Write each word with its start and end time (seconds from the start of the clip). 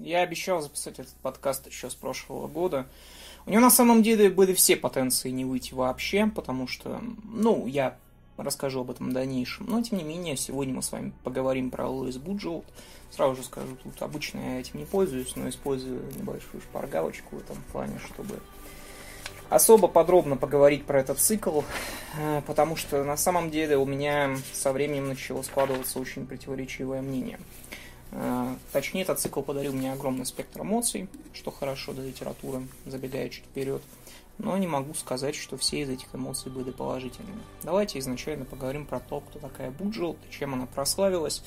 Я 0.00 0.20
обещал 0.20 0.60
записать 0.60 0.98
этот 0.98 1.14
подкаст 1.14 1.66
еще 1.66 1.90
с 1.90 1.94
прошлого 1.94 2.46
года. 2.46 2.86
У 3.46 3.50
него 3.50 3.60
на 3.60 3.70
самом 3.70 4.02
деле 4.02 4.30
были 4.30 4.54
все 4.54 4.76
потенции 4.76 5.30
не 5.30 5.44
выйти 5.44 5.74
вообще, 5.74 6.26
потому 6.26 6.66
что, 6.66 7.02
ну, 7.24 7.66
я 7.66 7.96
расскажу 8.36 8.80
об 8.80 8.90
этом 8.90 9.10
в 9.10 9.12
дальнейшем. 9.12 9.66
Но, 9.66 9.82
тем 9.82 9.98
не 9.98 10.04
менее, 10.04 10.36
сегодня 10.36 10.74
мы 10.74 10.82
с 10.82 10.92
вами 10.92 11.12
поговорим 11.22 11.70
про 11.70 11.88
Луис 11.88 12.16
Буджелт. 12.16 12.64
Сразу 13.10 13.36
же 13.36 13.44
скажу, 13.44 13.76
тут 13.82 14.00
обычно 14.02 14.38
я 14.38 14.60
этим 14.60 14.80
не 14.80 14.86
пользуюсь, 14.86 15.36
но 15.36 15.48
использую 15.48 16.02
небольшую 16.16 16.62
шпаргалочку 16.62 17.36
в 17.36 17.38
этом 17.38 17.56
плане, 17.70 17.98
чтобы 17.98 18.40
особо 19.50 19.88
подробно 19.88 20.36
поговорить 20.36 20.84
про 20.84 21.00
этот 21.00 21.18
цикл, 21.18 21.60
э, 22.18 22.42
потому 22.46 22.76
что 22.76 23.04
на 23.04 23.16
самом 23.16 23.50
деле 23.50 23.76
у 23.76 23.84
меня 23.84 24.36
со 24.52 24.72
временем 24.72 25.08
начало 25.08 25.42
складываться 25.42 25.98
очень 25.98 26.26
противоречивое 26.26 27.02
мнение. 27.02 27.38
Э, 28.14 28.54
точнее, 28.72 29.02
этот 29.02 29.18
цикл 29.18 29.42
подарил 29.42 29.72
мне 29.72 29.92
огромный 29.92 30.24
спектр 30.24 30.62
эмоций, 30.62 31.08
что 31.32 31.50
хорошо 31.50 31.92
для 31.92 32.04
литературы, 32.04 32.66
забегая 32.86 33.28
чуть 33.28 33.44
вперед. 33.44 33.82
Но 34.38 34.56
не 34.56 34.66
могу 34.66 34.94
сказать, 34.94 35.34
что 35.36 35.56
все 35.56 35.82
из 35.82 35.90
этих 35.90 36.12
эмоций 36.14 36.50
были 36.50 36.70
положительными. 36.70 37.40
Давайте 37.62 37.98
изначально 38.00 38.44
поговорим 38.44 38.84
про 38.84 38.98
то, 38.98 39.20
кто 39.20 39.38
такая 39.38 39.70
Буджилт, 39.70 40.16
чем 40.30 40.54
она 40.54 40.66
прославилась. 40.66 41.42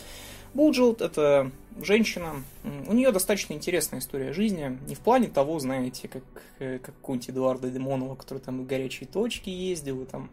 Буджилт– 0.54 1.02
это 1.02 1.52
женщина, 1.82 2.44
у 2.88 2.94
нее 2.94 3.12
достаточно 3.12 3.54
интересная 3.54 4.00
история 4.00 4.32
жизни, 4.32 4.78
не 4.88 4.96
в 4.96 5.00
плане 5.00 5.28
того, 5.28 5.60
знаете, 5.60 6.08
как, 6.08 6.24
э, 6.60 6.80
как 6.80 6.96
какой-нибудь 6.96 7.30
Эдуарда 7.30 7.70
Демонова, 7.70 8.16
который 8.16 8.40
там 8.40 8.64
в 8.64 8.66
горячие 8.66 9.08
точки 9.08 9.50
ездил, 9.50 10.02
и 10.02 10.06
там 10.06 10.30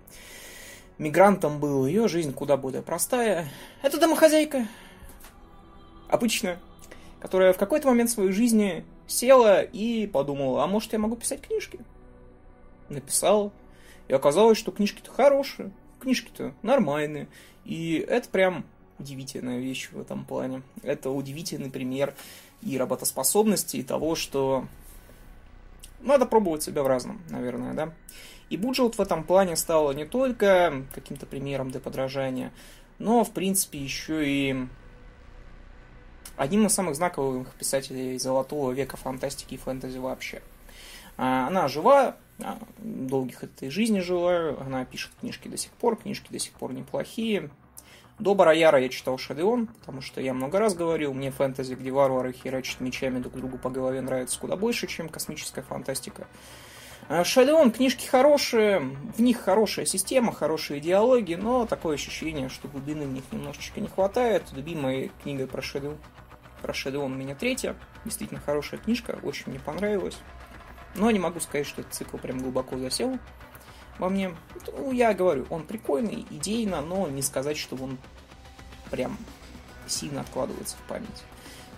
мигрантом 0.98 1.58
был, 1.58 1.86
ее 1.86 2.06
жизнь 2.06 2.32
куда 2.32 2.56
более 2.56 2.82
простая. 2.82 3.48
Это 3.82 3.98
домохозяйка, 3.98 4.68
обычная, 6.14 6.58
которая 7.20 7.52
в 7.52 7.58
какой-то 7.58 7.88
момент 7.88 8.10
своей 8.10 8.32
жизни 8.32 8.84
села 9.06 9.62
и 9.62 10.06
подумала, 10.06 10.64
а 10.64 10.66
может 10.66 10.92
я 10.92 10.98
могу 10.98 11.16
писать 11.16 11.42
книжки? 11.42 11.80
Написала. 12.88 13.50
И 14.08 14.12
оказалось, 14.12 14.58
что 14.58 14.72
книжки-то 14.72 15.10
хорошие, 15.10 15.72
книжки-то 16.00 16.54
нормальные. 16.62 17.28
И 17.64 18.04
это 18.08 18.28
прям 18.28 18.64
удивительная 18.98 19.58
вещь 19.58 19.90
в 19.90 20.00
этом 20.00 20.24
плане. 20.24 20.62
Это 20.82 21.10
удивительный 21.10 21.70
пример 21.70 22.14
и 22.62 22.78
работоспособности, 22.78 23.78
и 23.78 23.82
того, 23.82 24.14
что 24.14 24.66
надо 26.00 26.26
пробовать 26.26 26.62
себя 26.62 26.82
в 26.82 26.86
разном, 26.86 27.22
наверное, 27.30 27.74
да. 27.74 27.92
И 28.50 28.56
Буджелт 28.56 28.96
в 28.96 29.00
этом 29.00 29.24
плане 29.24 29.56
стала 29.56 29.92
не 29.92 30.04
только 30.04 30.84
каким-то 30.94 31.26
примером 31.26 31.70
для 31.70 31.80
подражания, 31.80 32.52
но, 32.98 33.24
в 33.24 33.32
принципе, 33.32 33.78
еще 33.78 34.28
и 34.28 34.68
одним 36.36 36.66
из 36.66 36.74
самых 36.74 36.96
знаковых 36.96 37.48
писателей 37.54 38.18
золотого 38.18 38.72
века 38.72 38.96
фантастики 38.96 39.54
и 39.54 39.58
фэнтези 39.58 39.98
вообще. 39.98 40.42
А, 41.16 41.46
она 41.46 41.68
жива, 41.68 42.16
а, 42.42 42.58
долгих 42.78 43.44
этой 43.44 43.70
жизни 43.70 44.00
жила, 44.00 44.56
она 44.60 44.84
пишет 44.84 45.12
книжки 45.20 45.48
до 45.48 45.56
сих 45.56 45.70
пор, 45.72 45.96
книжки 45.96 46.30
до 46.30 46.38
сих 46.38 46.52
пор 46.52 46.72
неплохие. 46.72 47.50
До 48.18 48.34
Бараяра 48.34 48.80
я 48.80 48.88
читал 48.88 49.18
Шадеон, 49.18 49.66
потому 49.66 50.00
что 50.00 50.20
я 50.20 50.34
много 50.34 50.60
раз 50.60 50.74
говорил, 50.74 51.12
мне 51.12 51.32
фэнтези, 51.32 51.74
где 51.74 51.90
варвары 51.90 52.32
херачат 52.32 52.80
мечами 52.80 53.18
друг 53.18 53.34
другу 53.34 53.58
по 53.58 53.70
голове, 53.70 54.00
нравится 54.00 54.38
куда 54.38 54.56
больше, 54.56 54.86
чем 54.86 55.08
космическая 55.08 55.62
фантастика. 55.62 56.28
А, 57.08 57.24
Шадеон 57.24 57.70
книжки 57.70 58.06
хорошие, 58.06 58.80
в 59.16 59.20
них 59.20 59.40
хорошая 59.40 59.84
система, 59.84 60.32
хорошие 60.32 60.80
диалоги, 60.80 61.34
но 61.34 61.66
такое 61.66 61.96
ощущение, 61.96 62.48
что 62.48 62.68
глубины 62.68 63.06
в 63.06 63.12
них 63.12 63.24
немножечко 63.30 63.80
не 63.80 63.88
хватает. 63.88 64.44
Любимая 64.52 65.10
книга 65.22 65.46
про 65.46 65.60
Шадеон 65.60 65.98
Shadow 66.72 67.04
у 67.04 67.08
меня 67.08 67.34
третья. 67.34 67.76
Действительно 68.04 68.40
хорошая 68.40 68.80
книжка, 68.80 69.18
очень 69.22 69.44
мне 69.46 69.60
понравилась. 69.60 70.18
Но 70.94 71.10
не 71.10 71.18
могу 71.18 71.40
сказать, 71.40 71.66
что 71.66 71.80
этот 71.80 71.94
цикл 71.94 72.16
прям 72.16 72.38
глубоко 72.38 72.78
засел 72.78 73.18
во 73.98 74.08
мне. 74.08 74.34
Ну, 74.66 74.92
я 74.92 75.14
говорю, 75.14 75.46
он 75.50 75.64
прикольный, 75.64 76.26
идейно, 76.30 76.80
но 76.82 77.08
не 77.08 77.22
сказать, 77.22 77.56
что 77.56 77.76
он 77.76 77.98
прям 78.90 79.16
сильно 79.86 80.20
откладывается 80.20 80.76
в 80.76 80.88
память. 80.88 81.24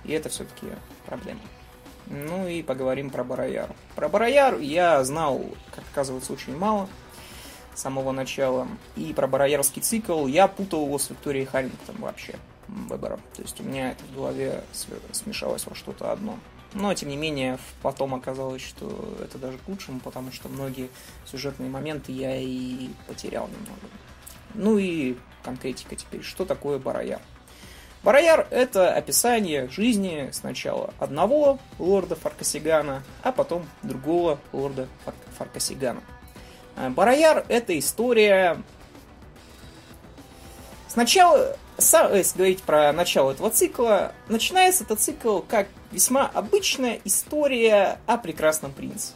И 0.04 0.12
это 0.12 0.28
все-таки 0.28 0.66
проблема. 1.06 1.40
Ну 2.06 2.46
и 2.46 2.62
поговорим 2.62 3.10
про 3.10 3.24
Барояр. 3.24 3.74
Про 3.96 4.08
Барояр 4.08 4.58
я 4.58 5.02
знал, 5.02 5.44
как 5.74 5.84
оказывается, 5.92 6.32
очень 6.32 6.56
мало 6.56 6.88
с 7.74 7.80
самого 7.80 8.12
начала. 8.12 8.68
И 8.94 9.12
про 9.12 9.26
Бароярский 9.26 9.82
цикл 9.82 10.26
я 10.26 10.46
путал 10.46 10.86
его 10.86 10.98
с 10.98 11.10
Викторией 11.10 11.46
Харрингтон 11.46 11.96
вообще 11.98 12.36
выбором. 12.68 13.20
То 13.34 13.42
есть 13.42 13.60
у 13.60 13.64
меня 13.64 13.92
это 13.92 14.04
в 14.04 14.14
голове 14.14 14.62
смешалось 15.12 15.66
во 15.66 15.74
что-то 15.74 16.12
одно. 16.12 16.38
Но, 16.74 16.92
тем 16.94 17.08
не 17.08 17.16
менее, 17.16 17.58
потом 17.80 18.14
оказалось, 18.14 18.62
что 18.62 19.16
это 19.22 19.38
даже 19.38 19.56
к 19.58 19.68
лучшему, 19.68 20.00
потому 20.00 20.32
что 20.32 20.48
многие 20.48 20.90
сюжетные 21.24 21.70
моменты 21.70 22.12
я 22.12 22.36
и 22.36 22.90
потерял 23.06 23.48
немного. 23.48 23.80
Ну 24.54 24.78
и 24.78 25.16
конкретика 25.42 25.96
теперь. 25.96 26.22
Что 26.22 26.44
такое 26.44 26.78
Барояр? 26.78 27.20
Барояр– 28.02 28.46
это 28.50 28.94
описание 28.94 29.68
жизни 29.68 30.28
сначала 30.32 30.92
одного 30.98 31.58
лорда 31.78 32.14
Фаркасигана, 32.14 33.02
а 33.22 33.32
потом 33.32 33.66
другого 33.82 34.38
лорда 34.52 34.86
Форкосигана. 35.38 36.02
Э, 36.76 36.90
Барраяр– 36.90 37.44
это 37.48 37.78
история... 37.78 38.62
Сначала 40.88 41.56
если 41.78 42.38
говорить 42.38 42.62
про 42.62 42.92
начало 42.92 43.32
этого 43.32 43.50
цикла, 43.50 44.12
начинается 44.28 44.84
этот 44.84 45.00
цикл 45.00 45.40
как 45.40 45.68
весьма 45.92 46.26
обычная 46.26 47.00
история 47.04 47.98
о 48.06 48.16
прекрасном 48.16 48.72
принце. 48.72 49.12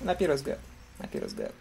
На 0.00 0.14
первый 0.14 0.36
взгляд. 0.36 0.58
На 0.98 1.06
первый 1.06 1.26
взгляд. 1.28 1.52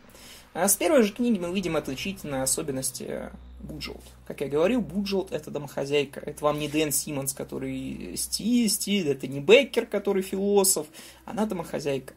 А 0.54 0.68
с 0.68 0.76
первой 0.76 1.04
же 1.04 1.14
книги 1.14 1.40
мы 1.40 1.54
видим 1.54 1.76
отличительные 1.76 2.44
особенности 2.44 3.30
Буджолд. 3.62 4.04
Как 4.28 4.42
я 4.42 4.48
говорил, 4.48 4.82
Буджолд 4.82 5.32
это 5.32 5.52
домохозяйка. 5.52 6.20
Это 6.20 6.44
вам 6.44 6.60
не 6.60 6.68
Дэн 6.68 6.92
Симмонс, 6.92 7.34
который 7.34 8.16
стиль, 8.18 8.70
стиль, 8.70 9.10
это 9.10 9.28
не 9.28 9.40
Бэккер, 9.40 9.86
который 9.86 10.22
философ. 10.22 10.88
Она 11.26 11.46
домохозяйка. 11.46 12.14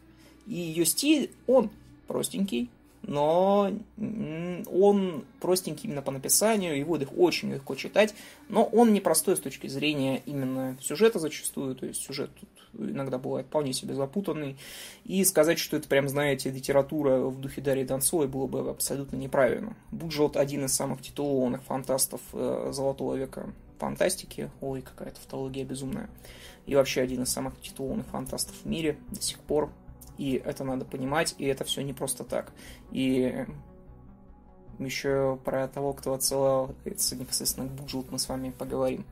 И 0.47 0.55
ее 0.55 0.87
стиль, 0.87 1.31
он 1.47 1.71
простенький, 2.07 2.71
но 3.03 3.73
он 4.71 5.25
простенький 5.41 5.89
именно 5.89 6.03
по 6.03 6.11
написанию, 6.11 6.79
его 6.79 6.97
их 6.97 7.17
очень 7.17 7.53
легко 7.53 7.75
читать, 7.75 8.15
но 8.49 8.65
он 8.65 8.93
непростой 8.93 9.37
с 9.37 9.41
точки 9.41 9.67
зрения 9.67 10.23
именно 10.27 10.77
сюжета 10.81 11.19
зачастую, 11.19 11.75
то 11.75 11.87
есть 11.87 12.03
сюжет 12.03 12.31
тут 12.39 12.49
иногда 12.91 13.19
бывает 13.19 13.47
вполне 13.47 13.73
себе 13.73 13.95
запутанный, 13.95 14.57
и 15.05 15.25
сказать, 15.25 15.59
что 15.59 15.77
это 15.77 15.89
прям, 15.89 16.09
знаете, 16.09 16.51
литература 16.51 17.19
в 17.19 17.41
духе 17.41 17.61
Дарьи 17.61 17.85
Донцовой 17.85 18.29
было 18.29 18.47
бы 18.47 18.71
абсолютно 18.71 19.17
неправильно. 19.17 19.77
Буджот 19.91 20.37
один 20.37 20.65
из 20.65 20.75
самых 20.75 21.03
титулованных 21.03 21.63
фантастов 21.63 22.21
э, 22.33 22.71
Золотого 22.73 23.15
века 23.15 23.53
фантастики, 23.79 24.51
ой, 24.61 24.83
какая-то 24.83 25.17
тавтология 25.17 25.65
безумная, 25.65 26.11
и 26.67 26.75
вообще 26.75 27.01
один 27.01 27.23
из 27.23 27.31
самых 27.31 27.61
титулованных 27.61 28.07
фантастов 28.07 28.55
в 28.63 28.67
мире 28.67 28.99
до 29.11 29.23
сих 29.23 29.39
пор, 29.39 29.71
и 30.19 30.43
это 30.45 30.65
надо 30.65 30.85
понимать, 30.85 31.35
и 31.39 31.47
это 31.47 31.65
все 31.65 31.81
не 31.83 31.95
просто 31.95 32.25
так. 32.25 32.53
И 32.91 33.47
еще 34.79 35.39
про 35.45 35.67
того, 35.69 35.93
кто 35.93 36.13
отсылал 36.13 36.75
непосредственно 36.85 37.67
Буджут, 37.67 38.13
мы 38.13 38.19
с 38.19 38.29
вами 38.29 38.51
поговорим. 38.51 39.05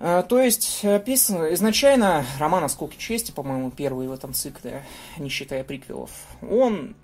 А, 0.00 0.22
то 0.22 0.40
есть, 0.40 0.84
описано, 0.84 1.52
изначально 1.54 2.24
роман 2.38 2.62
«Осколки 2.62 2.96
чести», 2.96 3.32
по-моему, 3.32 3.70
первый 3.70 4.06
в 4.06 4.12
этом 4.12 4.32
цикле, 4.32 4.84
не 5.18 5.28
считая 5.28 5.64
приквелов, 5.64 6.10
он, 6.40 6.94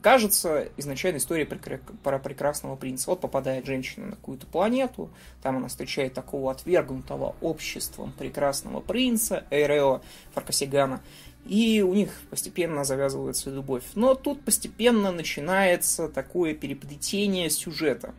кажется, 0.00 0.68
изначально 0.76 1.18
история 1.18 1.44
про 1.44 2.18
прекрасного 2.20 2.76
принца. 2.76 3.10
Вот 3.10 3.20
попадает 3.20 3.66
женщина 3.66 4.06
на 4.06 4.12
какую-то 4.12 4.46
планету, 4.46 5.10
там 5.42 5.56
она 5.56 5.66
встречает 5.66 6.14
такого 6.14 6.52
отвергнутого 6.52 7.34
обществом 7.40 8.12
прекрасного 8.12 8.80
принца, 8.80 9.44
Эйрео 9.50 10.00
Фаркасигана, 10.34 11.00
и 11.46 11.82
у 11.82 11.94
них 11.94 12.10
постепенно 12.30 12.84
завязывается 12.84 13.50
любовь. 13.50 13.84
Но 13.94 14.14
тут 14.14 14.44
постепенно 14.44 15.12
начинается 15.12 16.08
такое 16.08 16.54
переплетение 16.54 17.50
сюжета. 17.50 18.14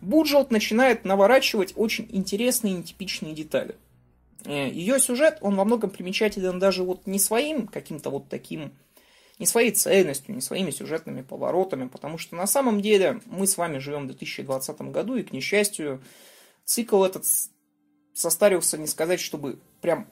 Буджелт 0.00 0.50
начинает 0.50 1.04
наворачивать 1.04 1.74
очень 1.76 2.08
интересные 2.10 2.74
и 2.74 2.76
нетипичные 2.76 3.34
детали. 3.34 3.76
Э, 4.44 4.68
Ее 4.68 4.98
сюжет, 4.98 5.38
он 5.40 5.56
во 5.56 5.64
многом 5.64 5.90
примечателен 5.90 6.58
даже 6.58 6.84
вот 6.84 7.06
не 7.06 7.18
своим 7.18 7.66
каким-то 7.66 8.10
вот 8.10 8.28
таким, 8.28 8.72
не 9.38 9.46
своей 9.46 9.72
цельностью, 9.72 10.34
не 10.34 10.40
своими 10.40 10.70
сюжетными 10.70 11.22
поворотами, 11.22 11.88
потому 11.88 12.18
что 12.18 12.36
на 12.36 12.46
самом 12.46 12.80
деле 12.80 13.20
мы 13.26 13.46
с 13.46 13.56
вами 13.58 13.78
живем 13.78 14.04
в 14.04 14.06
2020 14.06 14.80
году, 14.82 15.16
и, 15.16 15.22
к 15.22 15.32
несчастью, 15.32 16.02
цикл 16.64 17.02
этот 17.04 17.24
состарился, 18.14 18.78
не 18.78 18.86
сказать, 18.86 19.20
чтобы 19.20 19.58
прям 19.80 20.06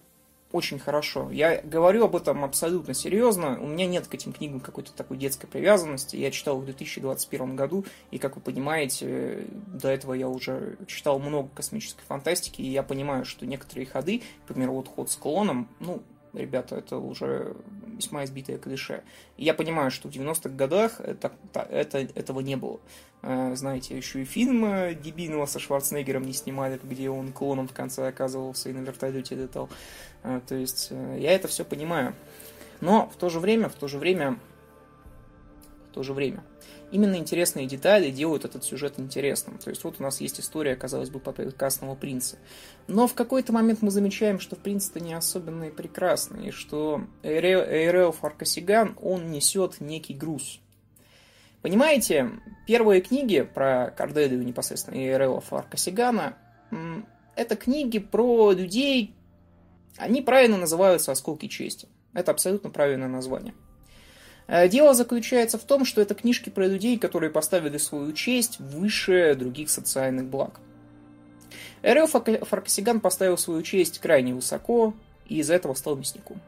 очень 0.50 0.78
хорошо. 0.78 1.30
Я 1.30 1.60
говорю 1.62 2.04
об 2.04 2.16
этом 2.16 2.42
абсолютно 2.44 2.94
серьезно. 2.94 3.60
У 3.60 3.66
меня 3.66 3.86
нет 3.86 4.06
к 4.06 4.14
этим 4.14 4.32
книгам 4.32 4.60
какой-то 4.60 4.92
такой 4.92 5.18
детской 5.18 5.46
привязанности. 5.46 6.16
Я 6.16 6.30
читал 6.30 6.56
их 6.58 6.62
в 6.62 6.66
2021 6.66 7.54
году, 7.54 7.84
и, 8.10 8.18
как 8.18 8.36
вы 8.36 8.42
понимаете, 8.42 9.44
до 9.66 9.88
этого 9.88 10.14
я 10.14 10.28
уже 10.28 10.78
читал 10.86 11.18
много 11.18 11.48
космической 11.54 12.02
фантастики, 12.06 12.62
и 12.62 12.70
я 12.70 12.82
понимаю, 12.82 13.24
что 13.24 13.44
некоторые 13.46 13.86
ходы, 13.86 14.22
например, 14.46 14.70
вот 14.70 14.88
ход 14.88 15.10
с 15.10 15.16
клоном, 15.16 15.68
ну, 15.80 16.02
ребята, 16.32 16.76
это 16.76 16.98
уже 16.98 17.56
весьма 17.96 18.24
избитое 18.24 18.58
клише. 18.58 19.02
Я 19.36 19.54
понимаю, 19.54 19.90
что 19.90 20.08
в 20.08 20.12
90-х 20.12 20.50
годах 20.50 21.00
это, 21.00 21.32
это, 21.52 21.98
этого 21.98 22.40
не 22.40 22.56
было. 22.56 22.80
Э, 23.22 23.54
знаете, 23.56 23.96
еще 23.96 24.22
и 24.22 24.24
фильм 24.24 24.64
э, 24.64 24.94
дебильного 24.94 25.46
со 25.46 25.58
Шварценеггером 25.58 26.22
не 26.22 26.32
снимали, 26.32 26.78
где 26.82 27.10
он 27.10 27.32
клоном 27.32 27.68
в 27.68 27.72
конце 27.72 28.06
оказывался 28.06 28.70
и 28.70 28.72
на 28.72 28.80
вертолете 28.80 29.34
летал. 29.34 29.68
Э, 30.22 30.40
то 30.46 30.54
есть 30.54 30.90
я 30.90 31.32
это 31.32 31.48
все 31.48 31.64
понимаю. 31.64 32.14
Но 32.80 33.10
в 33.12 33.16
то 33.16 33.28
же 33.28 33.40
время, 33.40 33.68
в 33.68 33.74
то 33.74 33.88
же 33.88 33.98
время, 33.98 34.38
в 35.90 35.94
то 35.94 36.02
же 36.02 36.12
время, 36.14 36.44
именно 36.90 37.16
интересные 37.16 37.66
детали 37.66 38.10
делают 38.10 38.44
этот 38.44 38.64
сюжет 38.64 38.94
интересным. 38.98 39.58
То 39.58 39.70
есть 39.70 39.84
вот 39.84 39.96
у 39.98 40.02
нас 40.02 40.20
есть 40.20 40.40
история, 40.40 40.76
казалось 40.76 41.10
бы, 41.10 41.20
прекрасного 41.20 41.94
принца. 41.94 42.38
Но 42.86 43.06
в 43.06 43.14
какой-то 43.14 43.52
момент 43.52 43.82
мы 43.82 43.90
замечаем, 43.90 44.40
что 44.40 44.56
принц-то 44.56 45.00
не 45.00 45.12
особенно 45.12 45.64
и 45.64 45.70
прекрасный, 45.70 46.48
и 46.48 46.50
что 46.50 47.02
Эйрео 47.22 48.12
Фаркасиган, 48.12 48.96
он 49.00 49.30
несет 49.30 49.80
некий 49.80 50.14
груз. 50.14 50.60
Понимаете, 51.60 52.30
первые 52.66 53.00
книги 53.00 53.42
про 53.42 53.90
Корделию 53.90 54.44
непосредственно 54.44 54.94
и 54.94 55.08
Эйрео 55.08 55.40
Фаркасигана, 55.40 56.36
это 57.34 57.56
книги 57.56 57.98
про 57.98 58.52
людей, 58.52 59.14
они 59.96 60.22
правильно 60.22 60.56
называются 60.56 61.12
«Осколки 61.12 61.48
чести». 61.48 61.88
Это 62.14 62.30
абсолютно 62.30 62.70
правильное 62.70 63.08
название– 63.08 63.54
дело 64.48 64.94
заключается 64.94 65.58
в 65.58 65.64
том, 65.64 65.84
что 65.84 66.00
это 66.00 66.14
книжки 66.14 66.48
про 66.48 66.66
людей, 66.66 66.98
которые 66.98 67.30
поставили 67.30 67.76
свою 67.76 68.12
честь 68.12 68.58
выше 68.58 69.34
других 69.34 69.68
социальных 69.70 70.26
благ. 70.26 70.60
Эрел 71.82 72.06
Фаркасиган 72.06 73.00
поставил 73.00 73.38
свою 73.38 73.62
честь 73.62 73.98
крайне 73.98 74.34
высоко, 74.34 74.94
и 75.26 75.38
из-за 75.38 75.54
этого 75.54 75.74
стал 75.74 75.96
мясником. 75.96 76.40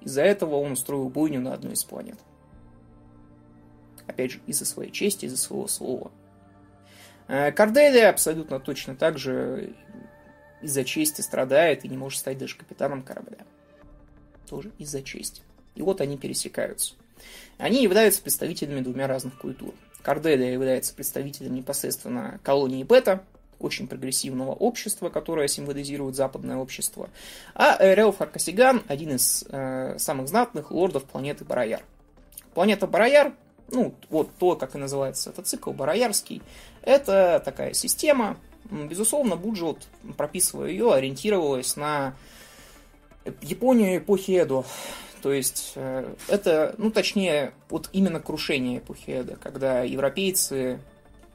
Из-за 0.00 0.22
этого 0.22 0.56
он 0.56 0.72
устроил 0.72 1.08
бойню 1.08 1.40
на 1.40 1.52
одной 1.52 1.74
из 1.74 1.84
планет. 1.84 2.18
Опять 4.06 4.32
же, 4.32 4.40
из-за 4.46 4.64
своей 4.64 4.90
чести, 4.90 5.26
из-за 5.26 5.36
своего 5.36 5.66
слова. 5.68 6.10
Э, 7.26 7.52
Корделия 7.52 8.08
абсолютно 8.08 8.58
точно 8.58 8.96
так 8.96 9.18
же 9.18 9.74
из-за 10.62 10.84
чести 10.84 11.20
страдает 11.20 11.84
и 11.84 11.88
не 11.88 11.96
может 11.96 12.20
стать 12.20 12.38
даже 12.38 12.56
капитаном 12.56 13.02
корабля. 13.02 13.38
Тоже 14.48 14.72
из-за 14.78 15.02
чести. 15.02 15.42
И 15.78 15.82
вот 15.82 16.00
они 16.00 16.16
пересекаются. 16.16 16.94
Они 17.56 17.84
являются 17.84 18.20
представителями 18.20 18.80
двумя 18.80 19.06
разных 19.06 19.38
культур. 19.38 19.72
Корделия 20.02 20.52
является 20.52 20.92
представителем 20.92 21.54
непосредственно 21.54 22.40
колонии 22.42 22.82
Бета, 22.82 23.22
очень 23.60 23.86
прогрессивного 23.86 24.52
общества, 24.52 25.08
которое 25.08 25.46
символизирует 25.46 26.16
западное 26.16 26.56
общество. 26.56 27.10
А 27.54 27.76
Эрел 27.78 28.10
Фаркасиган– 28.10 28.82
один 28.88 29.14
из 29.14 29.44
э, 29.48 29.94
самых 29.98 30.26
знатных 30.26 30.72
лордов 30.72 31.04
планеты 31.04 31.44
Барояр. 31.44 31.84
Планета 32.54 32.88
Барояр, 32.88 33.34
ну, 33.70 33.94
вот 34.10 34.30
то, 34.36 34.56
как 34.56 34.74
и 34.74 34.78
называется 34.78 35.30
этот 35.30 35.46
цикл, 35.46 35.70
Бароярский, 35.70 36.42
это 36.82 37.40
такая 37.44 37.72
система, 37.72 38.36
безусловно, 38.68 39.36
Буджот, 39.36 39.86
прописывая 40.16 40.70
ее, 40.70 40.92
ориентировалась 40.92 41.76
на 41.76 42.16
Японию 43.42 43.98
эпохи 43.98 44.32
Эдо, 44.32 44.64
то 45.20 45.32
есть 45.32 45.72
э, 45.74 46.14
это, 46.28 46.74
ну 46.78 46.90
точнее, 46.90 47.52
вот 47.68 47.88
именно 47.92 48.20
крушение 48.20 48.78
эпохи 48.78 49.10
Эда, 49.10 49.36
когда 49.36 49.82
европейцы 49.82 50.80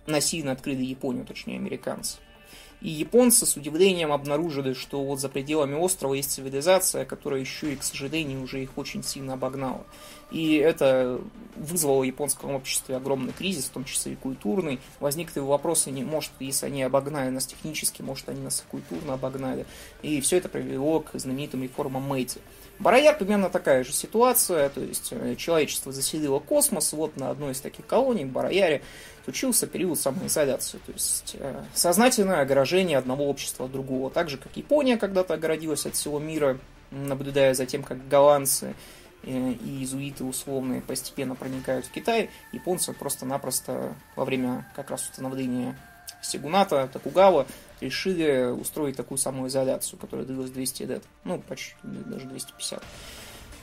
насильно 0.06 0.52
открыли 0.52 0.84
Японию, 0.84 1.26
точнее 1.26 1.56
американцы. 1.56 2.18
И 2.84 2.90
японцы 2.90 3.46
с 3.46 3.56
удивлением 3.56 4.12
обнаружили, 4.12 4.74
что 4.74 5.02
вот 5.02 5.22
за 5.22 5.30
пределами 5.30 5.74
острова 5.74 6.16
есть 6.16 6.32
цивилизация, 6.32 7.06
которая 7.06 7.40
еще 7.40 7.72
и, 7.72 7.76
к 7.78 7.84
сожалению, 7.84 8.44
уже 8.44 8.62
их 8.62 8.78
очень 8.78 9.04
сильно 9.04 9.36
обогнала. 9.36 9.86
И 10.32 10.56
это 10.56 11.22
вызвало 11.56 12.02
в 12.02 12.04
японском 12.04 12.52
обществе 12.52 12.98
огромный 12.98 13.32
кризис, 13.32 13.66
в 13.66 13.70
том 13.70 13.86
числе 13.86 14.14
и 14.14 14.16
культурный. 14.18 14.82
Возникли 15.00 15.40
вопросы, 15.40 15.92
не, 15.92 16.04
может, 16.04 16.32
если 16.42 16.66
они 16.66 16.84
обогнали 16.84 17.30
нас 17.30 17.46
технически, 17.46 18.02
может, 18.02 18.28
они 18.28 18.42
нас 18.42 18.66
культурно 18.70 19.14
обогнали. 19.14 19.66
И 20.02 20.20
все 20.20 20.36
это 20.36 20.50
привело 20.50 21.00
к 21.00 21.18
знаменитым 21.18 21.64
реформам 21.64 22.04
Мэйти. 22.04 22.42
Барояр 22.80 23.18
примерно 23.18 23.50
такая 23.50 23.84
же 23.84 23.94
ситуация, 23.94 24.70
то 24.70 24.82
есть 24.82 25.10
э, 25.12 25.36
человечество 25.36 25.92
заселило 25.92 26.40
космос, 26.40 26.92
вот 26.94 27.16
на 27.18 27.30
одной 27.30 27.52
из 27.52 27.62
таких 27.62 27.86
колоний, 27.86 28.26
в 28.26 28.30
Барояре, 28.30 28.82
случился 29.24 29.68
период 29.68 30.00
самоизоляции, 30.00 30.80
то 30.86 30.92
есть 30.92 31.36
э, 31.40 31.64
сознательное 31.74 32.42
огорожение 32.42 32.98
одного 32.98 33.30
общества 33.30 33.66
от 33.66 33.72
другого, 33.72 34.10
так 34.10 34.30
же, 34.30 34.38
как 34.38 34.58
Япония 34.58 34.98
когда-то 34.98 35.36
огородилась 35.36 35.86
от 35.86 35.96
всего 35.96 36.20
мира, 36.20 36.58
наблюдая 36.92 37.54
за 37.54 37.66
тем, 37.66 37.84
как 37.84 38.08
голландцы 38.08 38.76
э, 39.24 39.52
и 39.52 39.80
иезуиты 39.80 40.24
условные 40.24 40.82
постепенно 40.82 41.36
проникают 41.36 41.86
в 41.86 41.92
Китай, 41.92 42.32
японцы 42.52 42.92
просто-напросто 42.92 43.94
во 44.16 44.26
время 44.26 44.68
как 44.76 44.90
раз 44.90 45.04
установления 45.04 45.78
Сигуната, 46.22 46.90
Токугава 46.92 47.46
решили 47.84 48.52
устроить 48.52 48.96
такую 48.96 49.18
самую 49.18 49.50
изоляцию, 49.50 50.00
которая 50.00 50.26
длилась 50.26 50.52
200 50.52 50.84
лет. 50.84 51.04
Ну, 51.24 51.40
почти, 51.40 51.76
даже 51.84 52.26
250. 52.26 52.82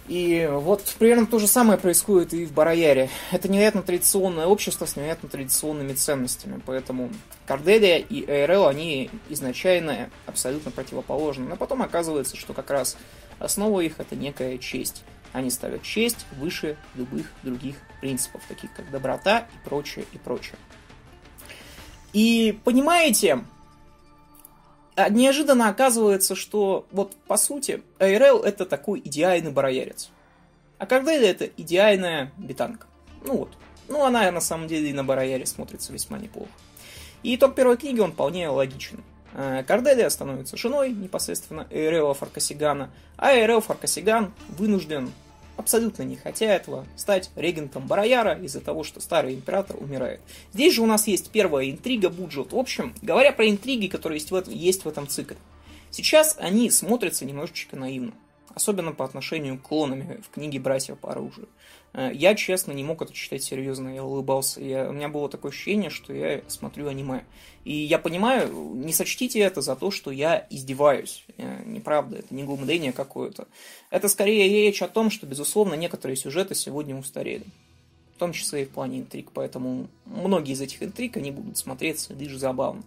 И 0.08 0.48
вот 0.50 0.82
примерно 0.98 1.26
то 1.26 1.38
же 1.38 1.46
самое 1.46 1.78
происходит 1.78 2.34
и 2.34 2.44
в 2.44 2.52
Барояре. 2.52 3.10
Это 3.30 3.48
невероятно 3.48 3.82
традиционное 3.82 4.46
общество 4.46 4.84
с 4.84 4.96
невероятно 4.96 5.28
традиционными 5.28 5.92
ценностями, 5.92 6.60
поэтому 6.66 7.10
Корделия 7.46 7.98
и 7.98 8.24
ЭРЛ, 8.26 8.66
они 8.66 9.10
изначально 9.28 10.10
абсолютно 10.26 10.72
противоположны. 10.72 11.46
Но 11.46 11.56
потом 11.56 11.82
оказывается, 11.82 12.36
что 12.36 12.54
как 12.54 12.70
раз 12.70 12.96
основа 13.38 13.80
их 13.80 14.00
это 14.00 14.16
некая 14.16 14.58
честь. 14.58 15.04
Они 15.32 15.48
ставят 15.48 15.82
честь 15.82 16.26
выше 16.40 16.76
любых 16.96 17.26
других 17.44 17.76
принципов, 18.00 18.42
таких 18.48 18.74
как 18.74 18.90
доброта 18.90 19.46
и 19.54 19.68
прочее, 19.68 20.04
и 20.12 20.18
прочее. 20.18 20.56
И 22.12 22.58
понимаете, 22.64 23.44
неожиданно 25.08 25.68
оказывается, 25.68 26.34
что 26.34 26.86
вот 26.90 27.14
по 27.26 27.36
сути 27.36 27.82
ARL 27.98 28.44
это 28.44 28.66
такой 28.66 29.00
идеальный 29.04 29.50
бароярец. 29.50 30.10
А 30.78 30.86
когда 30.86 31.12
это 31.12 31.46
идеальная 31.56 32.32
бетанка. 32.38 32.86
Ну 33.24 33.36
вот. 33.36 33.50
Ну 33.88 34.04
она 34.04 34.30
на 34.30 34.40
самом 34.40 34.68
деле 34.68 34.90
и 34.90 34.92
на 34.92 35.04
барояре 35.04 35.46
смотрится 35.46 35.92
весьма 35.92 36.18
неплохо. 36.18 36.50
И 37.22 37.34
итог 37.34 37.54
первой 37.54 37.76
книги, 37.76 38.00
он 38.00 38.12
вполне 38.12 38.48
логичен. 38.48 39.02
Э, 39.34 39.62
Корделия 39.66 40.08
становится 40.08 40.56
женой 40.56 40.90
непосредственно 40.90 41.66
Эйрела 41.70 42.14
Фаркасигана, 42.14 42.90
а 43.16 43.32
Эйрел 43.32 43.60
Фаркасиган 43.60 44.32
вынужден 44.48 45.12
абсолютно 45.60 46.02
не 46.02 46.16
хотя 46.16 46.46
этого, 46.46 46.86
стать 46.96 47.30
регентом 47.36 47.86
Барояра 47.86 48.34
из-за 48.42 48.60
того, 48.60 48.82
что 48.82 49.00
старый 49.00 49.34
император 49.34 49.76
умирает. 49.78 50.20
Здесь 50.52 50.74
же 50.74 50.82
у 50.82 50.86
нас 50.86 51.06
есть 51.06 51.30
первая 51.30 51.70
интрига 51.70 52.10
Буджот. 52.10 52.52
В 52.52 52.58
общем, 52.58 52.94
говоря 53.02 53.32
про 53.32 53.48
интриги, 53.48 53.86
которые 53.86 54.18
есть 54.18 54.30
в 54.30 54.34
этом, 54.34 54.52
есть 54.52 54.84
в 54.84 54.88
этом 54.88 55.06
цикле, 55.06 55.36
сейчас 55.90 56.36
они 56.40 56.70
смотрятся 56.70 57.24
немножечко 57.24 57.76
наивно. 57.76 58.12
Особенно 58.54 58.92
по 58.92 59.04
отношению 59.04 59.58
к 59.58 59.62
клонам 59.62 60.02
в 60.22 60.30
книге 60.30 60.58
«Братья 60.58 60.94
по 60.94 61.12
оружию». 61.12 61.48
Э, 61.92 62.10
я, 62.12 62.34
честно, 62.34 62.72
не 62.72 62.84
мог 62.84 63.02
это 63.02 63.12
читать 63.12 63.42
серьезно, 63.42 63.88
я 63.94 64.04
улыбался. 64.04 64.60
Я, 64.60 64.88
у 64.88 64.92
меня 64.92 65.08
было 65.08 65.28
такое 65.28 65.50
ощущение, 65.50 65.90
что 65.90 66.12
я 66.12 66.42
смотрю 66.48 66.88
аниме. 66.88 67.24
И 67.64 67.72
я 67.72 67.98
понимаю, 67.98 68.52
не 68.74 68.92
сочтите 68.92 69.40
это 69.40 69.60
за 69.60 69.76
то, 69.76 69.90
что 69.90 70.10
я 70.10 70.46
издеваюсь. 70.50 71.24
Э, 71.36 71.62
неправда, 71.64 72.18
это 72.18 72.34
не 72.34 72.42
глумление 72.42 72.92
какое-то. 72.92 73.46
Это 73.90 74.08
скорее 74.08 74.48
речь 74.48 74.82
о 74.82 74.88
том, 74.88 75.10
что, 75.10 75.26
безусловно, 75.26 75.74
некоторые 75.74 76.16
сюжеты 76.16 76.54
сегодня 76.54 76.96
устарели. 76.96 77.44
В 78.16 78.18
том 78.18 78.32
числе 78.32 78.62
и 78.62 78.66
в 78.66 78.70
плане 78.70 79.00
интриг. 79.00 79.30
Поэтому 79.32 79.88
многие 80.04 80.52
из 80.52 80.60
этих 80.60 80.82
интриг, 80.82 81.16
они 81.16 81.30
будут 81.30 81.56
смотреться 81.56 82.14
лишь 82.14 82.36
забавно. 82.36 82.82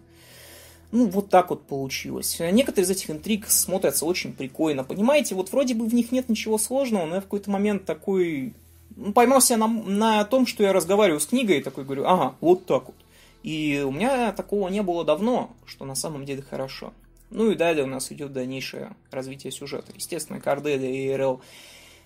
Ну, 0.94 1.08
вот 1.08 1.32
так 1.32 1.50
вот 1.50 1.66
получилось. 1.66 2.38
Некоторые 2.40 2.84
из 2.86 2.92
этих 2.92 3.10
интриг 3.10 3.50
смотрятся 3.50 4.06
очень 4.06 4.32
прикольно. 4.32 4.84
Понимаете, 4.84 5.34
вот 5.34 5.52
вроде 5.52 5.74
бы 5.74 5.88
в 5.88 5.94
них 5.96 6.12
нет 6.12 6.30
ничего 6.30 6.60
сложного, 6.60 7.08
но 7.08 7.16
я 7.16 7.22
в 7.22 7.24
какой-то 7.24 7.50
момент 7.50 7.86
такой 7.86 8.54
ну, 8.96 9.12
поймал 9.12 9.42
себя 9.42 9.58
на, 9.58 9.68
на 9.68 10.24
том, 10.24 10.46
что 10.46 10.62
я 10.62 10.72
разговариваю 10.72 11.20
с 11.20 11.26
книгой 11.26 11.58
и 11.58 11.64
такой 11.64 11.84
говорю, 11.84 12.06
ага, 12.06 12.36
вот 12.42 12.68
так 12.68 12.86
вот. 12.86 12.96
И 13.42 13.84
у 13.84 13.90
меня 13.90 14.34
такого 14.34 14.70
не 14.70 14.84
было 14.84 15.04
давно, 15.04 15.56
что 15.66 15.84
на 15.84 15.96
самом 15.96 16.26
деле 16.26 16.44
хорошо. 16.44 16.94
Ну 17.32 17.50
и 17.50 17.56
далее 17.56 17.86
у 17.86 17.88
нас 17.88 18.12
идет 18.12 18.32
дальнейшее 18.32 18.96
развитие 19.10 19.52
сюжета. 19.52 19.92
Естественно, 19.96 20.40
Корделия 20.40 20.92
и 20.92 21.08
Эрел 21.08 21.42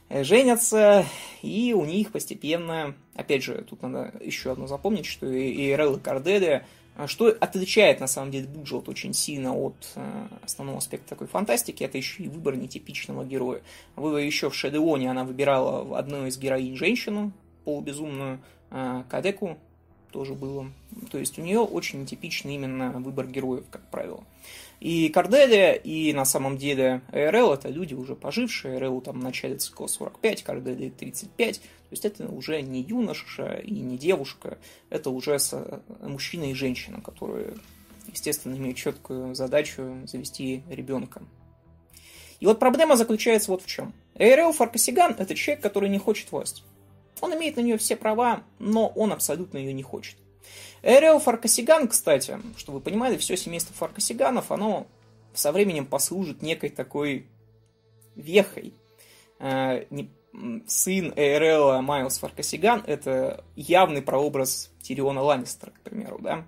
женятся, 0.09 1.05
и 1.41 1.73
у 1.73 1.83
них 1.83 2.13
постепенно, 2.13 2.95
опять 3.15 3.43
же, 3.43 3.65
тут 3.69 3.81
надо 3.81 4.13
еще 4.21 4.53
одно 4.53 4.65
запомнить, 4.65 5.05
что 5.05 5.25
и 5.27 5.71
Эрел 5.71 5.97
и 5.97 5.99
Корделия, 5.99 6.65
Что 7.05 7.27
отличает, 7.27 7.99
на 7.99 8.07
самом 8.07 8.31
деле, 8.31 8.47
Буджелт 8.47 8.89
очень 8.89 9.13
сильно 9.13 9.55
от 9.55 9.75
э, 9.95 10.27
основного 10.43 10.79
аспекта 10.79 11.09
такой 11.09 11.27
фантастики, 11.27 11.83
это 11.83 11.97
еще 11.97 12.23
и 12.23 12.27
выбор 12.27 12.55
нетипичного 12.55 13.23
героя. 13.23 13.61
Вы 13.95 14.23
еще 14.23 14.49
в 14.49 14.55
Шедеоне 14.55 15.11
она 15.11 15.23
выбирала 15.23 15.97
одну 15.97 16.25
из 16.25 16.39
героинь 16.39 16.75
женщину, 16.75 17.31
полубезумную, 17.65 18.39
э, 18.71 19.03
Кадеку 19.09 19.57
тоже 20.11 20.33
было. 20.33 20.71
То 21.11 21.17
есть 21.17 21.37
у 21.39 21.41
нее 21.41 21.59
очень 21.59 22.01
нетипичный 22.01 22.55
именно 22.55 22.91
выбор 22.91 23.27
героев, 23.27 23.65
как 23.69 23.81
правило. 23.89 24.23
И 24.79 25.09
Корделия, 25.09 25.73
и 25.73 26.13
на 26.13 26.25
самом 26.25 26.57
деле 26.57 27.01
РЛ 27.11 27.53
это 27.53 27.69
люди 27.69 27.93
уже 27.93 28.15
пожившие. 28.15 28.77
РЛ 28.77 29.01
там 29.01 29.19
в 29.19 29.23
начале 29.23 29.57
цикла 29.57 29.87
45, 29.87 30.43
Корделия 30.43 30.91
35. 30.91 31.59
То 31.59 31.67
есть 31.91 32.05
это 32.05 32.27
уже 32.27 32.61
не 32.61 32.81
юноша 32.81 33.61
и 33.63 33.71
не 33.71 33.97
девушка. 33.97 34.57
Это 34.89 35.09
уже 35.09 35.37
мужчина 36.01 36.51
и 36.51 36.53
женщина, 36.53 37.01
которые, 37.01 37.53
естественно, 38.11 38.55
имеют 38.55 38.77
четкую 38.77 39.33
задачу 39.35 39.97
завести 40.05 40.63
ребенка. 40.69 41.23
И 42.39 42.45
вот 42.45 42.59
проблема 42.59 42.97
заключается 42.97 43.51
вот 43.51 43.63
в 43.63 43.67
чем. 43.67 43.93
РЛ 44.15 44.51
Фаркасиган– 44.51 45.15
это 45.17 45.33
человек, 45.33 45.63
который 45.63 45.89
не 45.89 45.97
хочет 45.97 46.31
власть. 46.31 46.63
Он 47.21 47.33
имеет 47.35 47.55
на 47.55 47.61
нее 47.61 47.77
все 47.77 47.95
права, 47.95 48.43
но 48.59 48.87
он 48.87 49.11
абсолютно 49.11 49.57
ее 49.57 49.73
не 49.73 49.83
хочет. 49.83 50.17
Эрео 50.81 51.19
Фаркасиган, 51.19 51.87
кстати, 51.87 52.39
чтобы 52.57 52.79
вы 52.79 52.83
понимали, 52.83 53.17
все 53.17 53.35
семейство 53.35 53.73
Фаркасиганов, 53.75 54.51
оно 54.51 54.87
со 55.33 55.51
временем 55.51 55.85
послужит 55.85 56.41
некой 56.41 56.69
такой 56.69 57.27
вехой. 58.15 58.73
Э, 59.39 59.85
сын 60.67 61.13
Эрео 61.15 61.81
Майлз 61.81 62.19
Фаркасиган– 62.19 62.83
это 62.87 63.43
явный 63.55 64.01
прообраз 64.01 64.71
Тириона 64.81 65.21
Ланнистера, 65.21 65.71
к 65.71 65.81
примеру, 65.81 66.19
да. 66.19 66.45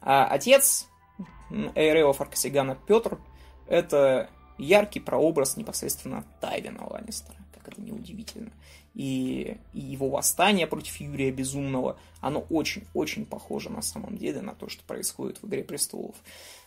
А 0.00 0.26
отец 0.26 0.86
Эрео 1.74 2.12
Фаркасигана 2.12 2.76
Петр– 2.86 3.18
это 3.68 4.28
яркий 4.58 5.00
прообраз 5.00 5.56
непосредственно 5.56 6.24
Тайвина 6.40 6.86
Ланнистера, 6.86 7.36
как 7.54 7.68
это 7.68 7.80
неудивительно 7.80 8.52
и, 8.94 9.58
и 9.72 9.80
его 9.80 10.08
восстание 10.08 10.66
против 10.66 11.00
Юрия 11.00 11.30
Безумного, 11.30 11.96
оно 12.20 12.44
очень-очень 12.50 13.26
похоже 13.26 13.70
на 13.70 13.82
самом 13.82 14.16
деле 14.16 14.40
на 14.40 14.54
то, 14.54 14.68
что 14.68 14.82
происходит 14.84 15.42
в 15.42 15.46
«Игре 15.46 15.64
престолов», 15.64 16.14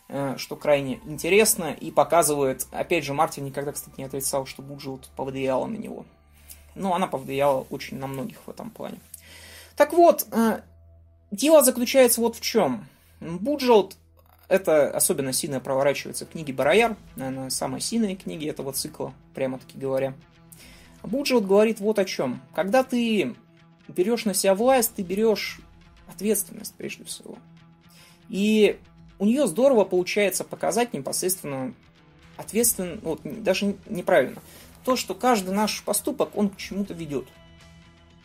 э, 0.08 0.34
что 0.36 0.56
крайне 0.56 1.00
интересно 1.04 1.72
и 1.72 1.90
показывает, 1.90 2.66
опять 2.70 3.04
же, 3.04 3.14
Мартин 3.14 3.44
никогда, 3.44 3.72
кстати, 3.72 3.94
не 3.98 4.04
отрицал, 4.04 4.46
что 4.46 4.62
Буджелт 4.62 5.08
повлияла 5.16 5.66
на 5.66 5.76
него. 5.76 6.04
Но 6.74 6.94
она 6.94 7.06
повлияла 7.06 7.66
очень 7.70 7.98
на 7.98 8.06
многих 8.06 8.38
в 8.46 8.50
этом 8.50 8.70
плане. 8.70 8.98
Так 9.76 9.92
вот, 9.92 10.26
э, 10.32 10.60
дело 11.30 11.62
заключается 11.62 12.20
вот 12.20 12.36
в 12.36 12.40
чем. 12.40 12.86
Буджелт 13.20 13.96
это 14.48 14.90
особенно 14.90 15.32
сильно 15.32 15.60
проворачивается 15.60 16.24
в 16.24 16.30
книге 16.30 16.52
Барояр, 16.54 16.96
наверное, 17.16 17.50
самой 17.50 17.80
сильной 17.80 18.16
книги 18.16 18.48
этого 18.48 18.72
цикла, 18.72 19.12
прямо-таки 19.34 19.78
говоря. 19.78 20.14
Буджиот 21.02 21.46
говорит 21.46 21.80
вот 21.80 21.98
о 21.98 22.04
чем. 22.04 22.40
Когда 22.54 22.82
ты 22.82 23.34
берешь 23.88 24.24
на 24.24 24.34
себя 24.34 24.54
власть, 24.54 24.94
ты 24.94 25.02
берешь 25.02 25.60
ответственность 26.06 26.74
прежде 26.76 27.04
всего. 27.04 27.38
И 28.28 28.78
у 29.18 29.24
нее 29.24 29.46
здорово 29.46 29.84
получается 29.84 30.44
показать 30.44 30.92
непосредственно 30.92 31.74
ответственно, 32.38 32.98
вот, 33.02 33.20
даже 33.24 33.76
неправильно, 33.86 34.40
то, 34.84 34.96
что 34.96 35.14
каждый 35.14 35.54
наш 35.54 35.82
поступок, 35.82 36.30
он 36.34 36.48
к 36.48 36.56
чему-то 36.56 36.94
ведет. 36.94 37.26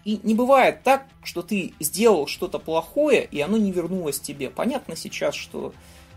И 0.06 0.20
не 0.24 0.36
бывает 0.36 0.84
так, 0.84 1.08
что 1.24 1.42
ты 1.42 1.74
сделал 1.80 2.27
что-то 2.27 2.60
плохое, 2.60 3.25
и 3.25 3.42
оно 3.42 3.58
не 3.58 3.72
вернулось 3.72 4.20
тебе. 4.20 4.50
Понятно 4.50 4.96
сейчас, 4.96 5.34
что 5.34 5.74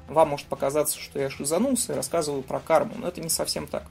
вам 0.08 0.30
может 0.30 0.46
показаться, 0.46 1.00
что 1.00 1.18
я 1.18 1.30
шизанулся 1.30 1.92
и 1.92 1.96
рассказываю 1.96 2.42
про 2.42 2.60
карму, 2.60 2.94
но 2.98 3.08
это 3.08 3.20
не 3.20 3.28
совсем 3.28 3.66
так. 3.66 3.90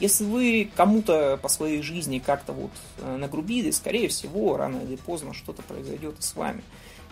Если 0.00 0.24
вы 0.24 0.70
кому-то 0.74 1.38
по 1.40 1.48
своей 1.48 1.82
жизни 1.82 2.18
как-то 2.18 2.52
вот 2.52 2.70
э, 2.98 3.16
нагрубили, 3.16 3.70
скорее 3.70 4.08
всего, 4.08 4.56
рано 4.56 4.80
или 4.82 4.96
поздно 4.96 5.34
что-то 5.34 5.62
произойдет 5.62 6.16
с 6.20 6.34
вами. 6.34 6.62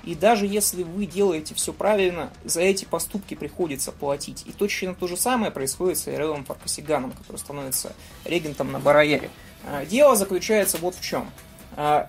И 0.05 0.15
даже 0.15 0.47
если 0.47 0.85
вы 0.85 1.07
делаете 1.07 1.55
все 1.55 1.73
правильно, 1.73 2.33
за 2.45 2.63
эти 2.63 2.85
поступки 2.85 3.35
приходится 3.35 3.93
платить. 3.93 4.45
И 4.47 4.53
точно 4.53 4.95
то 4.95 5.07
же 5.07 5.17
самое 5.17 5.51
происходит 5.51 5.99
с 5.99 6.09
Эрелом 6.09 6.45
Фаркасиганом, 6.45 7.13
который 7.13 7.37
становится 7.37 7.95
регентом 8.25 8.73
на 8.73 8.79
Бараяре. 8.79 9.29
А, 9.67 9.85
дело 9.85 10.17
заключается 10.17 10.79
вот 10.79 10.95
в 10.95 11.03
чем. 11.03 11.31
А, 11.77 12.09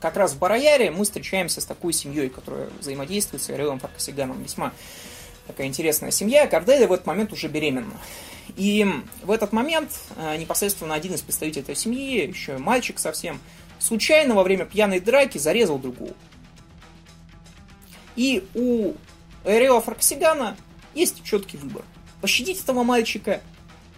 как 0.00 0.16
раз 0.16 0.32
в 0.32 0.38
Бараяре 0.38 0.90
мы 0.90 1.04
встречаемся 1.04 1.60
с 1.60 1.64
такой 1.64 1.92
семьей, 1.92 2.28
которая 2.28 2.68
взаимодействует 2.78 3.42
с 3.42 3.50
Эрелом 3.50 3.80
Фаркасиганом. 3.80 4.42
Весьма 4.42 4.72
такая 5.46 5.66
интересная 5.66 6.10
семья. 6.10 6.46
Корделия 6.46 6.86
в 6.86 6.92
этот 6.92 7.06
момент 7.06 7.32
уже 7.32 7.48
беременна. 7.48 7.94
И 8.56 8.86
в 9.22 9.30
этот 9.30 9.52
момент 9.52 9.90
э, 10.16 10.36
непосредственно 10.36 10.94
один 10.94 11.14
из 11.14 11.22
представителей 11.22 11.62
этой 11.62 11.76
семьи, 11.76 12.26
еще 12.26 12.58
мальчик 12.58 12.98
совсем, 12.98 13.40
случайно 13.78 14.34
во 14.34 14.42
время 14.42 14.64
пьяной 14.64 15.00
драки 15.00 15.38
зарезал 15.38 15.78
другого. 15.78 16.14
И 18.16 18.44
у 18.54 18.94
Эрео 19.44 19.80
Фарксигана 19.80 20.56
есть 20.94 21.22
четкий 21.24 21.56
выбор. 21.56 21.84
Пощадить 22.20 22.62
этого 22.62 22.82
мальчика 22.82 23.40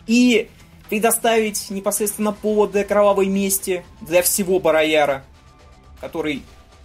и 0.06 0.48
предоставить 0.88 1.70
непосредственно 1.70 2.32
повод 2.32 2.72
для 2.72 2.84
кровавой 2.84 3.26
мести 3.26 3.84
для 4.00 4.22
всего 4.22 4.60
Бараяра, 4.60 5.24
который 6.00 6.42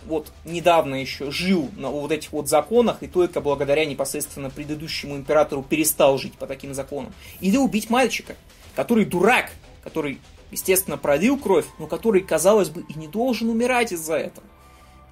вот 0.08 0.32
недавно 0.46 0.96
еще 0.96 1.32
жил 1.32 1.70
на 1.76 1.90
вот 1.90 2.12
этих 2.12 2.32
вот 2.32 2.48
законах 2.48 3.04
и 3.04 3.08
только 3.08 3.42
благодаря 3.42 3.86
непосредственно 3.86 4.50
предыдущему 4.50 5.16
императору 5.16 5.62
перестал 5.62 6.18
жить 6.18 6.34
по 6.34 6.48
таким 6.48 6.74
законам. 6.74 7.14
Или 7.42 7.58
убить 7.58 7.90
мальчика, 7.90 8.36
который 8.76 9.06
дурак, 9.06 9.52
который, 9.84 10.20
естественно, 10.52 10.98
пролил 10.98 11.38
кровь, 11.38 11.66
но 11.78 11.88
который, 11.88 12.22
казалось 12.22 12.70
бы, 12.70 12.86
и 12.88 12.98
не 12.98 13.08
должен 13.08 13.50
умирать 13.50 13.92
из-за 13.92 14.16
этого. 14.16 14.48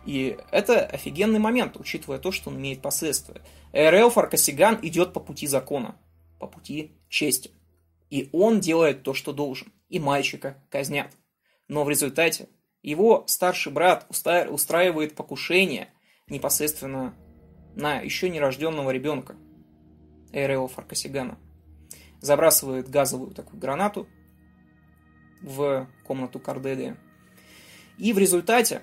И 0.06 0.38
это 0.52 0.86
офигенный 0.86 1.40
момент, 1.40 1.78
учитывая 1.78 2.20
то, 2.20 2.32
что 2.32 2.50
он 2.50 2.58
имеет 2.58 2.82
последствия. 2.82 3.42
Эрел 3.74 4.10
Фаркасиган 4.10 4.80
идет 4.84 5.14
по 5.14 5.20
пути 5.20 5.48
закона, 5.48 5.96
по 6.40 6.48
пути 6.48 6.92
чести. 7.10 7.52
И 8.10 8.30
он 8.32 8.60
делает 8.60 9.04
то, 9.04 9.14
что 9.14 9.34
должен. 9.34 9.74
И 9.90 10.00
мальчика 10.00 10.64
казнят. 10.70 11.12
Но 11.68 11.84
в 11.84 11.90
результате 11.90 12.48
его 12.90 13.24
старший 13.28 13.72
брат 13.72 14.06
устраивает 14.10 15.16
покушение 15.16 15.90
непосредственно 16.28 17.16
на 17.76 18.00
еще 18.00 18.30
нерожденного 18.30 18.92
ребенка 18.92 19.36
Эрео 20.32 20.68
Фаркасигана. 20.68 21.38
Забрасывает 22.22 22.90
газовую 22.90 23.32
такую 23.32 23.60
гранату 23.60 24.08
в 25.42 25.88
комнату 26.06 26.40
Корделия. 26.40 26.98
И 27.98 28.14
в 28.14 28.18
результате 28.18 28.82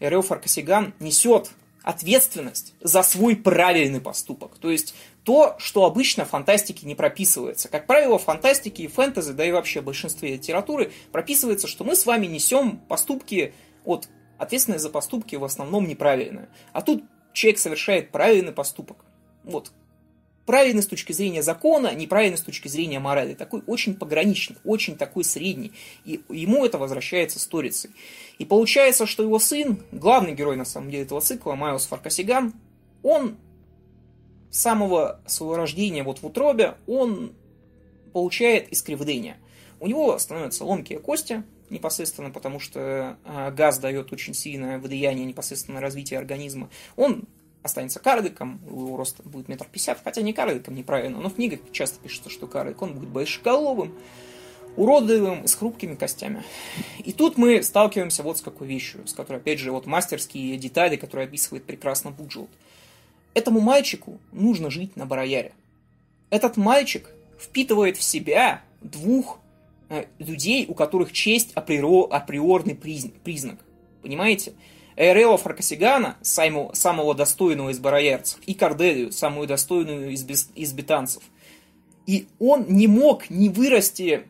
Эрео 0.00 0.22
Фаркасиган 0.22 0.94
несет 1.00 1.50
ответственность 1.82 2.74
за 2.80 3.02
свой 3.02 3.36
правильный 3.36 4.00
поступок. 4.00 4.58
То 4.58 4.70
есть 4.70 4.94
то, 5.24 5.56
что 5.58 5.84
обычно 5.86 6.24
в 6.24 6.30
фантастике 6.30 6.86
не 6.86 6.94
прописывается. 6.94 7.68
Как 7.68 7.86
правило, 7.86 8.18
в 8.18 8.24
фантастике 8.24 8.84
и 8.84 8.88
фэнтези, 8.88 9.32
да 9.32 9.44
и 9.44 9.52
вообще 9.52 9.80
в 9.80 9.84
большинстве 9.84 10.34
литературы 10.34 10.92
прописывается, 11.12 11.66
что 11.66 11.82
мы 11.82 11.96
с 11.96 12.04
вами 12.04 12.26
несем 12.26 12.78
поступки 12.88 13.54
от 13.84 14.08
ответственность 14.38 14.82
за 14.82 14.90
поступки 14.90 15.36
в 15.36 15.44
основном 15.44 15.88
неправильные. 15.88 16.48
А 16.72 16.82
тут 16.82 17.04
человек 17.32 17.58
совершает 17.58 18.10
правильный 18.10 18.52
поступок. 18.52 18.98
Вот. 19.44 19.72
Правильный 20.44 20.82
с 20.82 20.86
точки 20.86 21.12
зрения 21.12 21.42
закона, 21.42 21.94
неправильный 21.94 22.36
с 22.36 22.42
точки 22.42 22.68
зрения 22.68 22.98
морали. 22.98 23.32
Такой 23.32 23.62
очень 23.66 23.94
пограничный, 23.94 24.56
очень 24.62 24.98
такой 24.98 25.24
средний. 25.24 25.72
И 26.04 26.20
ему 26.28 26.66
это 26.66 26.76
возвращается 26.76 27.38
сторицей. 27.38 27.90
И 28.38 28.44
получается, 28.44 29.06
что 29.06 29.22
его 29.22 29.38
сын, 29.38 29.82
главный 29.90 30.34
герой 30.34 30.56
на 30.56 30.66
самом 30.66 30.90
деле 30.90 31.04
этого 31.04 31.22
цикла, 31.22 31.54
Майлз 31.54 31.86
Фаркасиган, 31.86 32.52
он 33.02 33.38
самого 34.54 35.20
своего 35.26 35.56
рождения 35.56 36.04
вот 36.04 36.20
в 36.20 36.26
утробе, 36.26 36.76
он 36.86 37.32
получает 38.12 38.72
искривление. 38.72 39.36
У 39.80 39.88
него 39.88 40.16
становятся 40.18 40.64
ломкие 40.64 41.00
кости, 41.00 41.42
непосредственно 41.70 42.30
потому, 42.30 42.60
что 42.60 43.18
а, 43.24 43.50
газ 43.50 43.78
дает 43.78 44.12
очень 44.12 44.32
сильное 44.32 44.78
влияние 44.78 45.26
непосредственно 45.26 45.76
на 45.76 45.80
развитие 45.80 46.20
организма. 46.20 46.70
Он 46.94 47.24
останется 47.62 47.98
карликом, 47.98 48.60
его 48.66 48.96
рост 48.96 49.20
будет 49.24 49.48
метр 49.48 49.66
пятьдесят, 49.70 49.98
хотя 50.04 50.22
не 50.22 50.32
карликом, 50.32 50.76
неправильно, 50.76 51.18
но 51.18 51.30
в 51.30 51.34
книгах 51.34 51.58
часто 51.72 51.98
пишется, 51.98 52.30
что 52.30 52.46
карлик, 52.46 52.80
он 52.80 52.94
будет 52.94 53.08
большеголовым, 53.08 53.92
уродливым, 54.76 55.48
с 55.48 55.54
хрупкими 55.56 55.96
костями. 55.96 56.44
И 56.98 57.12
тут 57.12 57.36
мы 57.36 57.62
сталкиваемся 57.62 58.22
вот 58.22 58.38
с 58.38 58.40
какой 58.40 58.68
вещью, 58.68 59.06
с 59.06 59.14
которой, 59.14 59.36
опять 59.38 59.58
же, 59.58 59.72
вот 59.72 59.86
мастерские 59.86 60.56
детали, 60.58 60.96
которые 60.96 61.26
описывает 61.26 61.64
прекрасно 61.64 62.12
Буджелт. 62.12 62.50
Этому 63.34 63.60
мальчику 63.60 64.20
нужно 64.32 64.70
жить 64.70 64.96
на 64.96 65.06
Барояре. 65.06 65.52
Этот 66.30 66.56
мальчик 66.56 67.10
впитывает 67.38 67.96
в 67.96 68.02
себя 68.02 68.62
двух 68.80 69.38
э, 69.88 70.04
людей, 70.18 70.66
у 70.68 70.74
которых 70.74 71.12
честь 71.12 71.52
априорный 71.54 72.74
признак. 72.74 73.58
Понимаете? 74.02 74.52
Эйрела 74.96 75.36
Фаркасигана, 75.36 76.16
самого, 76.22 77.14
достойного 77.14 77.70
из 77.70 77.80
бароярцев, 77.80 78.38
и 78.46 78.54
Корделию, 78.54 79.10
самую 79.10 79.48
достойную 79.48 80.10
из, 80.10 80.24
из 80.54 80.72
бетанцев. 80.72 81.22
И 82.06 82.28
он 82.38 82.66
не 82.68 82.86
мог 82.86 83.28
не 83.28 83.48
вырасти, 83.48 84.28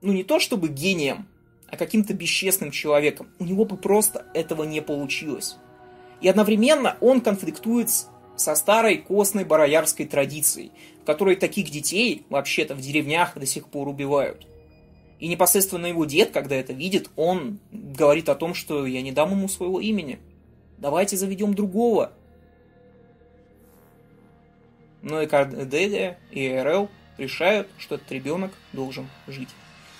ну 0.00 0.12
не 0.12 0.24
то 0.24 0.40
чтобы 0.40 0.68
гением, 0.68 1.28
а 1.68 1.76
каким-то 1.76 2.12
бесчестным 2.14 2.72
человеком. 2.72 3.28
У 3.38 3.44
него 3.44 3.64
бы 3.64 3.76
просто 3.76 4.26
этого 4.34 4.64
не 4.64 4.82
получилось. 4.82 5.56
И 6.20 6.28
одновременно 6.28 6.96
он 7.00 7.20
конфликтует 7.20 7.90
со 8.40 8.54
старой 8.54 8.96
костной 8.96 9.44
бароярской 9.44 10.06
традицией, 10.06 10.72
в 11.02 11.04
которой 11.04 11.36
таких 11.36 11.70
детей 11.70 12.24
вообще-то 12.30 12.74
в 12.74 12.80
деревнях 12.80 13.36
до 13.36 13.44
сих 13.44 13.66
пор 13.68 13.86
убивают. 13.86 14.46
И 15.18 15.28
непосредственно 15.28 15.84
его 15.84 16.06
дед, 16.06 16.30
когда 16.30 16.56
это 16.56 16.72
видит, 16.72 17.10
он 17.16 17.58
говорит 17.70 18.30
о 18.30 18.34
том, 18.34 18.54
что 18.54 18.86
я 18.86 19.02
не 19.02 19.12
дам 19.12 19.32
ему 19.32 19.46
своего 19.46 19.78
имени. 19.78 20.18
Давайте 20.78 21.18
заведем 21.18 21.52
другого. 21.52 22.12
Но 25.02 25.20
и 25.20 25.26
Корделия, 25.26 26.18
и 26.30 26.48
РЛ 26.48 26.88
решают, 27.18 27.68
что 27.76 27.96
этот 27.96 28.10
ребенок 28.10 28.52
должен 28.72 29.06
жить. 29.26 29.50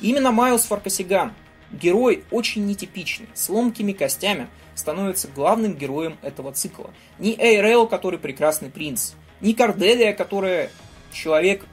именно 0.00 0.32
Майлз 0.32 0.62
Фаркасиган, 0.62 1.34
герой 1.70 2.24
очень 2.30 2.64
нетипичный, 2.64 3.28
с 3.34 3.50
ломкими 3.50 3.92
костями, 3.92 4.48
становится 4.80 5.28
главным 5.28 5.74
героем 5.74 6.18
этого 6.22 6.52
цикла. 6.52 6.90
Не 7.18 7.36
Эйрел, 7.38 7.86
который 7.86 8.18
прекрасный 8.18 8.70
принц, 8.70 9.12
не 9.40 9.54
Корделия, 9.54 10.12
которая 10.12 10.70
человек, 11.12 11.64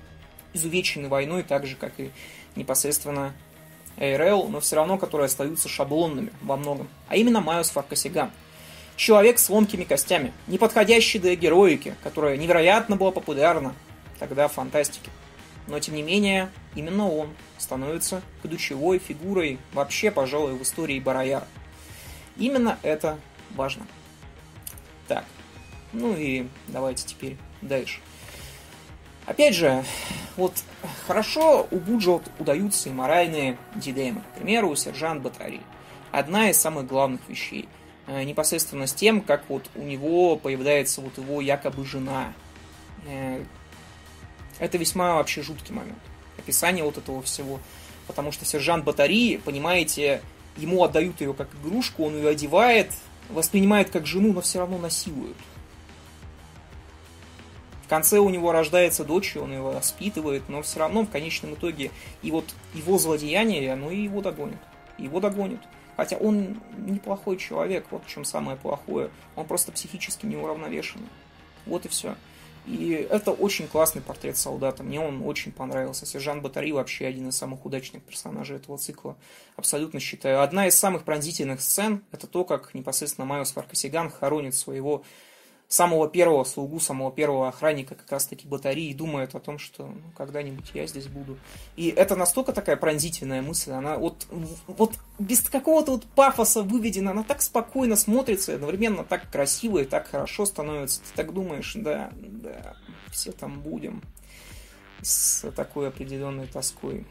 изувеченный 0.54 1.10
войной, 1.10 1.44
так 1.44 1.66
же, 1.66 1.76
как 1.76 1.94
и 2.00 2.12
непосредственно 2.56 3.34
ARL, 3.98 4.48
но 4.50 4.60
все 4.60 4.76
равно 4.76 4.98
которые 4.98 5.26
остаются 5.26 5.70
шаблонными 5.70 6.32
во 6.42 6.58
многом, 6.58 6.88
а 7.08 7.16
именно 7.16 7.42
Майос 7.42 7.70
Фаркасиган. 7.72 8.32
Человек 8.96 9.38
с 9.38 9.50
ломкими 9.50 9.84
костями, 9.84 10.34
не 10.48 10.58
подходящий 10.58 11.20
для 11.20 11.36
героики, 11.36 11.96
которая 12.04 12.36
невероятно 12.36 12.96
была 12.96 13.12
популярна 13.12 13.76
тогда 14.20 14.48
в 14.48 14.54
фантастике. 14.54 15.12
Но 15.68 15.80
тем 15.80 15.96
не 15.96 16.02
менее, 16.02 16.50
именно 16.76 17.10
он 17.10 17.30
становится 17.58 18.22
ключевой 18.42 19.00
фигурой 19.00 19.60
вообще, 19.74 20.10
пожалуй, 20.10 20.54
в 20.54 20.64
истории 20.64 21.00
Барояра. 21.00 21.48
Именно 22.38 22.78
это 22.84 23.20
важно. 23.56 23.86
Так, 25.08 25.26
ну 25.94 26.16
и 26.16 26.48
давайте 26.68 27.06
теперь 27.06 27.38
дальше. 27.62 28.00
Опять 29.26 29.56
же, 29.56 29.84
вот 30.38 30.54
хорошо 31.06 31.68
у 31.70 31.78
Буджа 31.78 32.22
удаются 32.40 32.90
и 32.90 32.94
моральные 32.94 33.58
дилеммы. 33.76 34.22
К 34.22 34.38
примеру, 34.38 34.74
сержант 34.76 35.22
Батари. 35.22 35.62
Одна 36.12 36.50
из 36.50 36.58
самых 36.58 36.88
главных 36.88 37.22
вещей. 37.28 37.68
Э, 38.08 38.24
непосредственно 38.24 38.88
с 38.88 38.94
тем, 38.94 39.20
как 39.20 39.44
вот 39.50 39.70
у 39.76 39.82
него 39.82 40.38
появляется 40.38 41.02
вот 41.02 41.18
его 41.18 41.42
якобы 41.42 41.86
жена. 41.86 42.34
Э, 43.06 43.44
это 44.60 44.78
весьма 44.78 45.16
вообще 45.16 45.42
жуткий 45.42 45.76
момент. 45.76 46.00
Описание 46.38 46.86
вот 46.86 46.98
этого 46.98 47.22
всего. 47.22 47.60
Потому 48.08 48.32
что 48.32 48.46
сержант 48.46 48.86
Батари, 48.86 49.38
понимаете, 49.44 50.22
ему 50.58 50.84
отдают 50.84 51.22
ее 51.22 51.34
как 51.34 51.50
игрушку, 51.62 52.06
он 52.06 52.16
ее 52.16 52.30
одевает, 52.30 52.92
воспринимает 53.30 53.90
как 53.90 54.06
жену, 54.06 54.34
но 54.34 54.42
все 54.42 54.60
равно 54.60 54.78
насилуют. 54.78 55.38
В 57.88 57.90
конце 57.90 58.20
у 58.20 58.30
него 58.30 58.52
рождается 58.52 59.06
дочь, 59.06 59.38
он 59.38 59.54
его 59.54 59.72
воспитывает, 59.72 60.50
но 60.50 60.62
все 60.62 60.80
равно 60.80 61.04
в 61.04 61.10
конечном 61.10 61.54
итоге 61.54 61.92
и 62.22 62.32
вот 62.32 62.44
его 62.74 62.98
злодеяние, 62.98 63.72
оно 63.72 63.92
и 63.92 64.02
его 64.02 64.22
догонит. 64.22 64.60
Его 64.98 65.22
догонит. 65.22 65.62
Хотя 65.96 66.18
он 66.18 66.62
неплохой 66.78 67.38
человек, 67.38 67.86
вот 67.90 68.04
в 68.06 68.10
чем 68.10 68.26
самое 68.26 68.58
плохое. 68.58 69.10
Он 69.38 69.46
просто 69.46 69.72
психически 69.72 70.26
неуравновешенный. 70.26 71.08
Вот 71.66 71.86
и 71.86 71.88
все. 71.88 72.16
И 72.68 73.08
это 73.10 73.32
очень 73.32 73.68
классный 73.68 74.02
портрет 74.02 74.36
солдата. 74.36 74.84
Мне 74.84 75.00
он 75.00 75.24
очень 75.26 75.54
понравился. 75.54 76.06
Сержант 76.06 76.44
Батари 76.44 76.74
вообще 76.74 77.08
один 77.08 77.30
из 77.30 77.38
самых 77.38 77.66
удачных 77.66 78.04
персонажей 78.04 78.58
этого 78.58 78.78
цикла. 78.78 79.16
Абсолютно 79.56 80.02
считаю. 80.02 80.42
Одна 80.42 80.68
из 80.68 80.78
самых 80.78 81.04
пронзительных 81.04 81.62
сцен– 81.62 82.04
это 82.12 82.28
то, 82.28 82.44
как 82.44 82.74
непосредственно 82.74 83.26
Майос 83.26 83.54
Фаркасиган 83.54 84.10
хоронит 84.10 84.54
своего 84.54 85.04
самого 85.68 86.08
первого 86.08 86.44
слугу, 86.46 86.80
самого 86.80 87.12
первого 87.12 87.50
охранника 87.50 87.96
как 87.96 88.10
раз-таки 88.12 88.48
батареи 88.48 88.94
думает 88.94 89.36
о 89.36 89.40
том, 89.40 89.60
что 89.60 89.88
ну, 89.88 90.02
когда-нибудь 90.16 90.72
я 90.74 90.88
здесь 90.88 91.08
буду. 91.08 91.38
И 91.76 91.90
это 91.90 92.16
настолько 92.16 92.54
такая 92.54 92.78
пронзительная 92.78 93.42
мысль, 93.42 93.72
она 93.72 93.98
вот, 93.98 94.28
вот 94.68 94.94
без 95.20 95.42
какого-то 95.42 95.92
вот 95.92 96.06
пафоса 96.06 96.64
выведена, 96.64 97.12
она 97.12 97.24
так 97.24 97.42
спокойно 97.42 97.98
смотрится, 97.98 98.56
одновременно 98.56 99.04
так 99.04 99.30
красиво 99.30 99.80
и 99.80 99.86
так 99.86 100.08
хорошо 100.08 100.46
становится. 100.46 101.02
Ты 101.02 101.08
так 101.16 101.34
думаешь, 101.34 101.74
да, 101.76 102.12
да, 102.16 102.76
все 103.12 103.32
там 103.32 103.60
будем 103.60 104.02
с 105.02 105.52
такой 105.52 105.90
определенной 105.90 106.48
тоской. 106.48 107.06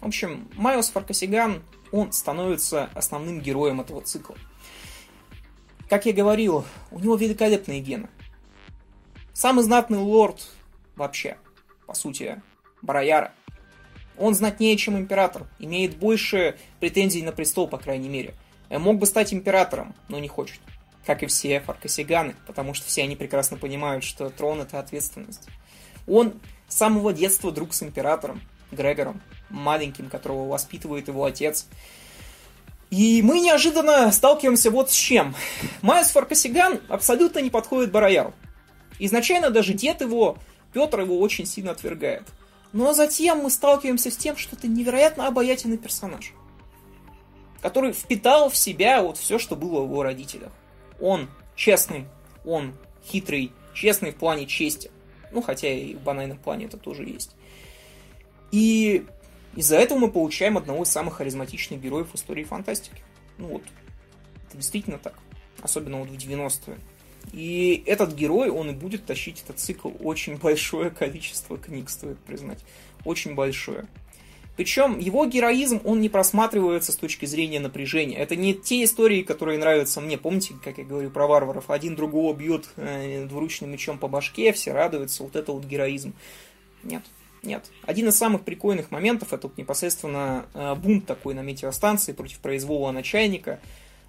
В 0.00 0.06
общем, 0.06 0.48
Майос 0.54 0.90
Фаркасиган, 0.90 1.62
он 1.92 2.12
становится 2.12 2.90
основным 2.94 3.40
героем 3.40 3.80
этого 3.80 4.00
цикла. 4.00 4.36
Как 5.88 6.06
я 6.06 6.12
говорил, 6.12 6.64
у 6.90 6.98
него 6.98 7.16
великолепные 7.16 7.80
гены. 7.80 8.08
Самый 9.32 9.64
знатный 9.64 9.98
лорд 9.98 10.48
вообще, 10.96 11.36
по 11.86 11.94
сути, 11.94 12.40
Бараяра. 12.82 13.32
Он 14.16 14.34
знатнее, 14.34 14.76
чем 14.76 14.96
император, 14.96 15.46
имеет 15.58 15.96
больше 15.96 16.56
претензий 16.80 17.22
на 17.22 17.32
престол, 17.32 17.66
по 17.66 17.78
крайней 17.78 18.08
мере. 18.08 18.34
Э, 18.68 18.78
мог 18.78 18.98
бы 18.98 19.06
стать 19.06 19.34
императором, 19.34 19.94
но 20.08 20.18
не 20.18 20.28
хочет. 20.28 20.60
Как 21.04 21.22
и 21.22 21.26
все 21.26 21.60
фаркасиганы, 21.60 22.34
потому 22.46 22.74
что 22.74 22.86
все 22.86 23.02
они 23.02 23.16
прекрасно 23.16 23.56
понимают, 23.56 24.04
что 24.04 24.30
трон 24.30 24.60
это 24.60 24.78
ответственность. 24.78 25.48
Он 26.06 26.40
с 26.68 26.76
самого 26.76 27.12
детства 27.12 27.50
друг 27.50 27.74
с 27.74 27.82
императором, 27.82 28.40
Грегором, 28.70 29.20
маленьким, 29.50 30.08
которого 30.08 30.48
воспитывает 30.48 31.08
его 31.08 31.24
отец. 31.24 31.66
И 32.90 33.22
мы 33.22 33.40
неожиданно 33.40 34.10
сталкиваемся 34.12 34.70
вот 34.70 34.90
с 34.90 34.94
чем. 34.94 35.34
Майос 35.82 36.10
Фаркасиган 36.10 36.80
абсолютно 36.88 37.40
не 37.40 37.50
подходит 37.50 37.90
Барояру. 37.90 38.32
Изначально 38.98 39.50
даже 39.50 39.72
дед 39.72 40.00
его, 40.00 40.38
Петр 40.72 41.00
его 41.00 41.18
очень 41.18 41.46
сильно 41.46 41.72
отвергает. 41.72 42.22
Но 42.72 42.92
затем 42.92 43.38
мы 43.38 43.50
сталкиваемся 43.50 44.10
с 44.10 44.16
тем, 44.16 44.36
что 44.36 44.56
это 44.56 44.66
невероятно 44.66 45.26
обаятельный 45.26 45.78
персонаж, 45.78 46.32
который 47.62 47.92
впитал 47.92 48.50
в 48.50 48.56
себя 48.56 49.00
вот 49.02 49.16
все, 49.16 49.38
что 49.38 49.54
было 49.56 49.80
в 49.80 49.84
его 49.84 50.02
родителях. 50.02 50.52
Он 51.00 51.28
честный, 51.56 52.06
он 52.44 52.74
хитрый, 53.06 53.52
честный 53.74 54.10
в 54.10 54.16
плане 54.16 54.46
чести. 54.46 54.90
Ну, 55.32 55.42
хотя 55.42 55.68
и 55.68 55.94
в 55.94 56.00
банальном 56.00 56.38
плане 56.38 56.66
это 56.66 56.76
тоже 56.76 57.04
есть. 57.04 57.30
И 58.50 59.04
из-за 59.56 59.76
этого 59.76 59.98
мы 59.98 60.10
получаем 60.10 60.56
одного 60.56 60.82
из 60.82 60.88
самых 60.88 61.14
харизматичных 61.14 61.80
героев 61.80 62.08
истории 62.14 62.44
фантастики. 62.44 63.02
Ну 63.38 63.48
вот, 63.48 63.62
это 64.48 64.56
действительно 64.56 64.98
так. 64.98 65.14
Особенно 65.62 65.98
вот 65.98 66.08
в 66.08 66.14
90-е. 66.14 66.76
И 67.32 67.82
этот 67.86 68.14
герой, 68.14 68.50
он 68.50 68.70
и 68.70 68.74
будет 68.74 69.06
тащить 69.06 69.42
этот 69.42 69.58
цикл 69.58 69.90
очень 70.00 70.36
большое 70.36 70.90
количество 70.90 71.56
книг, 71.56 71.88
стоит 71.88 72.18
признать. 72.18 72.60
Очень 73.04 73.34
большое. 73.34 73.86
Причем 74.56 74.98
его 75.00 75.26
героизм, 75.26 75.80
он 75.84 76.00
не 76.00 76.08
просматривается 76.08 76.92
с 76.92 76.96
точки 76.96 77.26
зрения 77.26 77.58
напряжения. 77.58 78.18
Это 78.18 78.36
не 78.36 78.54
те 78.54 78.84
истории, 78.84 79.22
которые 79.22 79.58
нравятся 79.58 80.00
мне. 80.00 80.16
Помните, 80.16 80.54
как 80.62 80.78
я 80.78 80.84
говорю 80.84 81.10
про 81.10 81.26
варваров? 81.26 81.70
Один 81.70 81.96
другого 81.96 82.36
бьет 82.36 82.68
э, 82.76 83.26
двуручным 83.26 83.72
мечом 83.72 83.98
по 83.98 84.06
башке, 84.06 84.52
все 84.52 84.72
радуются. 84.72 85.24
Вот 85.24 85.34
это 85.34 85.50
вот 85.50 85.64
героизм. 85.64 86.14
Нет. 86.84 87.02
Нет. 87.44 87.70
Один 87.86 88.08
из 88.08 88.16
самых 88.16 88.42
прикольных 88.42 88.90
моментов 88.90 89.32
это 89.32 89.48
вот 89.48 89.58
непосредственно 89.58 90.46
э, 90.54 90.74
бунт 90.74 91.06
такой 91.06 91.34
на 91.34 91.40
метеостанции 91.40 92.12
против 92.12 92.38
произвола 92.38 92.90
начальника, 92.90 93.60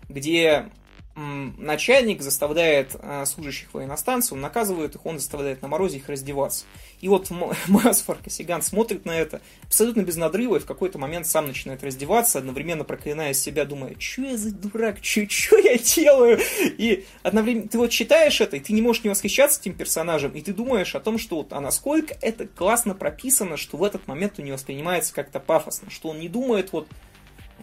где 0.08 0.70
начальник 1.16 2.22
заставляет 2.22 2.96
э, 3.00 3.26
служащих 3.26 3.74
военностанции, 3.74 4.36
он 4.36 4.42
наказывает 4.42 4.96
их, 4.96 5.06
он 5.06 5.18
заставляет 5.18 5.62
на 5.62 5.70
морозе 5.70 5.98
их 5.98 6.10
раздеваться. 6.10 6.66
И 7.00 7.08
вот 7.08 7.30
Маас 7.68 8.02
Фаркасиган 8.06 8.62
смотрит 8.62 9.06
на 9.06 9.12
это 9.12 9.40
абсолютно 9.64 10.02
без 10.02 10.18
надрыва 10.18 10.58
и 10.58 10.60
в 10.60 10.66
какой-то 10.66 10.98
момент 10.98 11.26
сам 11.26 11.48
начинает 11.48 11.84
раздеваться, 11.84 12.40
одновременно 12.40 12.84
проклиная 12.84 13.34
себя, 13.34 13.64
думая, 13.64 13.96
что 13.98 14.24
я 14.24 14.38
за 14.38 14.54
дурак, 14.54 14.98
что 15.02 15.58
я 15.58 15.78
делаю? 15.78 16.40
И 16.62 17.06
одновременно 17.24 17.70
ты 17.70 17.78
вот 17.78 17.92
читаешь 17.92 18.42
это, 18.42 18.58
и 18.58 18.60
ты 18.60 18.74
не 18.74 18.82
можешь 18.82 19.06
не 19.06 19.10
восхищаться 19.10 19.62
этим 19.62 19.74
персонажем, 19.74 20.32
и 20.34 20.42
ты 20.42 20.54
думаешь 20.54 20.96
о 20.96 21.00
том, 21.00 21.18
что 21.18 21.38
вот, 21.38 21.54
а 21.54 21.62
насколько 21.62 22.18
это 22.22 22.46
классно 22.46 22.94
прописано, 22.94 23.56
что 23.56 23.78
в 23.78 23.84
этот 23.86 24.06
момент 24.08 24.34
у 24.38 24.42
него 24.42 24.56
воспринимается 24.56 25.14
как-то 25.14 25.40
пафосно, 25.40 25.90
что 25.90 26.10
он 26.10 26.20
не 26.20 26.28
думает 26.28 26.74
вот, 26.74 26.88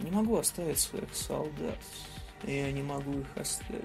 не 0.01 0.09
могу 0.09 0.37
оставить 0.37 0.79
своих 0.79 1.13
солдат, 1.13 1.77
я 2.47 2.71
не 2.71 2.81
могу 2.81 3.19
их 3.19 3.27
оставить. 3.35 3.83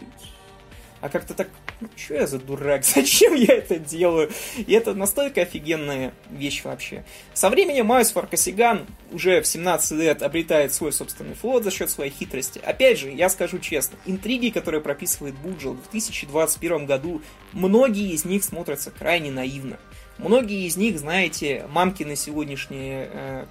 а 1.01 1.09
как-то 1.09 1.35
так, 1.35 1.49
ну, 1.81 1.89
что 1.97 2.15
я 2.15 2.27
за 2.27 2.39
дурак, 2.39 2.85
зачем 2.85 3.35
я 3.35 3.55
это 3.55 3.79
делаю? 3.79 4.31
И 4.57 4.73
это 4.73 4.95
настолько 4.95 5.43
офигенная 5.43 6.13
вещь 6.31 6.65
вообще. 6.65 7.05
Со 7.35 7.51
временем 7.51 7.87
Майус 7.87 8.11
Фаркасиган 8.11 8.87
уже 9.13 9.41
в 9.41 9.47
17 9.47 9.93
лет 9.99 10.23
обретает 10.23 10.75
свой 10.75 10.93
собственный 10.93 11.35
флот 11.35 11.65
за 11.65 11.71
счет 11.71 11.91
своей 11.91 12.11
хитрости. 12.11 12.61
Опять 12.65 12.99
же, 12.99 13.11
я 13.11 13.29
скажу 13.29 13.59
честно, 13.59 13.97
интриги, 14.07 14.51
которые 14.51 14.81
прописывает 14.81 15.37
Буджел 15.37 15.75
в 15.75 15.91
2021 15.91 16.87
году, 16.87 17.23
многие 17.53 18.13
из 18.13 18.25
них 18.25 18.43
смотрятся 18.43 18.91
крайне 18.91 19.31
наивно. 19.31 19.79
Многие 20.19 20.67
из 20.67 20.77
них, 20.77 20.99
знаете, 20.99 21.65
мамкины 21.71 22.17
сегодняшние, 22.17 23.09
э, 23.13 23.47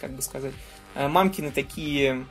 как 0.00 0.12
бы 0.12 0.22
сказать, 0.22 0.54
э, 0.94 1.08
мамкины 1.08 1.50
такие 1.50 2.24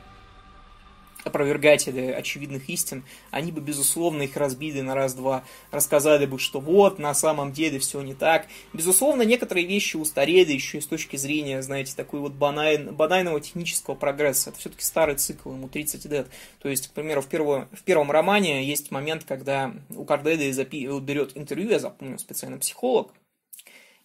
опровергатели 1.24 2.06
очевидных 2.06 2.68
истин, 2.68 3.04
они 3.30 3.52
бы, 3.52 3.60
безусловно, 3.60 4.22
их 4.22 4.36
разбили 4.36 4.80
на 4.80 4.94
раз-два, 4.94 5.44
рассказали 5.70 6.26
бы, 6.26 6.38
что 6.38 6.60
вот, 6.60 6.98
на 6.98 7.14
самом 7.14 7.52
деле 7.52 7.78
все 7.78 8.00
не 8.02 8.14
так. 8.14 8.46
Безусловно, 8.72 9.22
некоторые 9.22 9.66
вещи 9.66 9.96
устарели 9.96 10.52
еще 10.52 10.78
и 10.78 10.80
с 10.80 10.86
точки 10.86 11.16
зрения, 11.16 11.62
знаете, 11.62 11.94
такой 11.94 12.20
вот 12.20 12.32
баналь, 12.32 12.90
банального 12.90 13.40
технического 13.40 13.94
прогресса. 13.94 14.50
Это 14.50 14.58
все-таки 14.58 14.82
старый 14.82 15.16
цикл, 15.16 15.52
ему 15.52 15.68
30 15.68 16.04
лет. 16.06 16.28
То 16.60 16.68
есть, 16.68 16.88
к 16.88 16.92
примеру, 16.92 17.20
в, 17.22 17.26
перво, 17.26 17.68
в 17.72 17.82
первом 17.82 18.10
романе 18.10 18.64
есть 18.64 18.90
момент, 18.90 19.24
когда 19.24 19.74
у 19.90 20.04
Кардели 20.04 20.50
запи- 20.50 21.00
берет 21.00 21.36
интервью, 21.36 21.70
я 21.70 21.78
запомнил, 21.78 22.18
специально 22.18 22.58
психолог, 22.58 23.12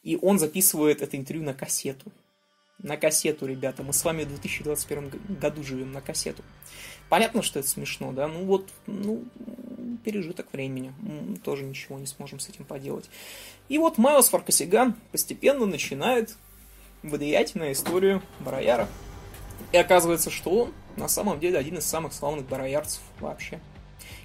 и 0.04 0.18
он 0.22 0.38
записывает 0.38 1.02
это 1.02 1.18
интервью 1.18 1.44
на 1.46 1.54
кассету. 1.54 2.12
На 2.78 2.98
кассету, 2.98 3.48
ребята. 3.48 3.84
Мы 3.84 3.94
с 3.94 4.04
вами 4.04 4.24
в 4.24 4.28
2021 4.28 5.38
году 5.40 5.64
живем 5.64 5.92
на 5.92 6.02
кассету. 6.02 6.44
Понятно, 7.10 7.42
что 7.42 7.60
это 7.60 7.68
смешно, 7.68 8.12
да? 8.12 8.28
Ну 8.28 8.46
вот, 8.46 8.70
ну, 8.88 9.24
пережиток 10.04 10.52
времени. 10.52 10.94
Мы 11.00 11.38
тоже 11.38 11.64
ничего 11.64 12.00
не 12.00 12.08
сможем 12.08 12.40
с 12.40 12.50
этим 12.50 12.66
поделать. 12.66 13.10
И 13.70 13.78
вот 13.78 13.98
Майлз 13.98 14.30
Фаркасиган 14.30 14.96
постепенно 15.12 15.66
начинает 15.66 16.36
влиять 17.04 17.56
на 17.56 17.72
историю 17.72 18.22
Барояра. 18.40 18.88
И 19.72 19.78
оказывается, 19.78 20.30
что 20.30 20.50
он 20.50 20.74
на 20.98 21.08
самом 21.08 21.40
деле 21.40 21.58
один 21.58 21.78
из 21.78 21.86
самых 21.86 22.14
славных 22.14 22.48
бароярцев 22.48 23.02
вообще. 23.20 23.60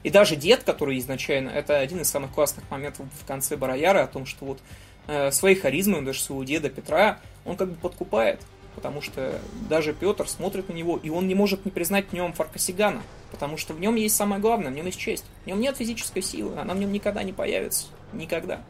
И 0.03 0.11
даже 0.11 0.37
дед, 0.37 0.62
который 0.62 0.99
изначально, 0.99 1.51
это 1.51 1.79
один 1.79 2.01
из 2.01 2.09
самых 2.09 2.33
классных 2.33 2.71
моментов 2.71 3.07
в 3.21 3.27
конце 3.27 3.57
Барояра, 3.57 4.05
о 4.05 4.07
том, 4.07 4.25
что 4.25 4.45
вот 4.47 4.61
э, 5.07 5.31
своей 5.31 5.57
харизмой, 5.57 6.03
даже 6.03 6.21
своего 6.21 6.45
деда 6.45 6.71
Петра, 6.71 7.21
он 7.45 7.57
как 7.57 7.71
бы 7.71 7.75
подкупает 7.75 8.40
потому 8.74 9.00
что 9.00 9.40
даже 9.68 9.92
Петр 9.92 10.28
смотрит 10.28 10.68
на 10.68 10.72
него, 10.72 10.98
и 11.02 11.11
он 11.11 11.28
не 11.28 11.35
может 11.35 11.64
не 11.64 11.70
признать 11.70 12.09
в 12.09 12.12
нем 12.12 12.33
Фаркасигана, 12.33 13.02
потому 13.30 13.56
что 13.56 13.74
в 13.74 13.80
нем 13.80 13.94
есть 13.96 14.16
самое 14.16 14.40
главное, 14.40 14.70
в 14.70 14.74
нем 14.74 14.87
есть 14.87 14.98
честь. 14.98 15.24
В 15.44 15.46
нем 15.46 15.61
нет 15.61 15.76
физической 15.76 16.22
силы, 16.22 16.59
она 16.59 16.74
в 16.74 16.78
нем 16.78 16.92
никогда 16.92 17.22
не 17.22 17.33
появится. 17.33 17.87
Никогда. 18.12 18.62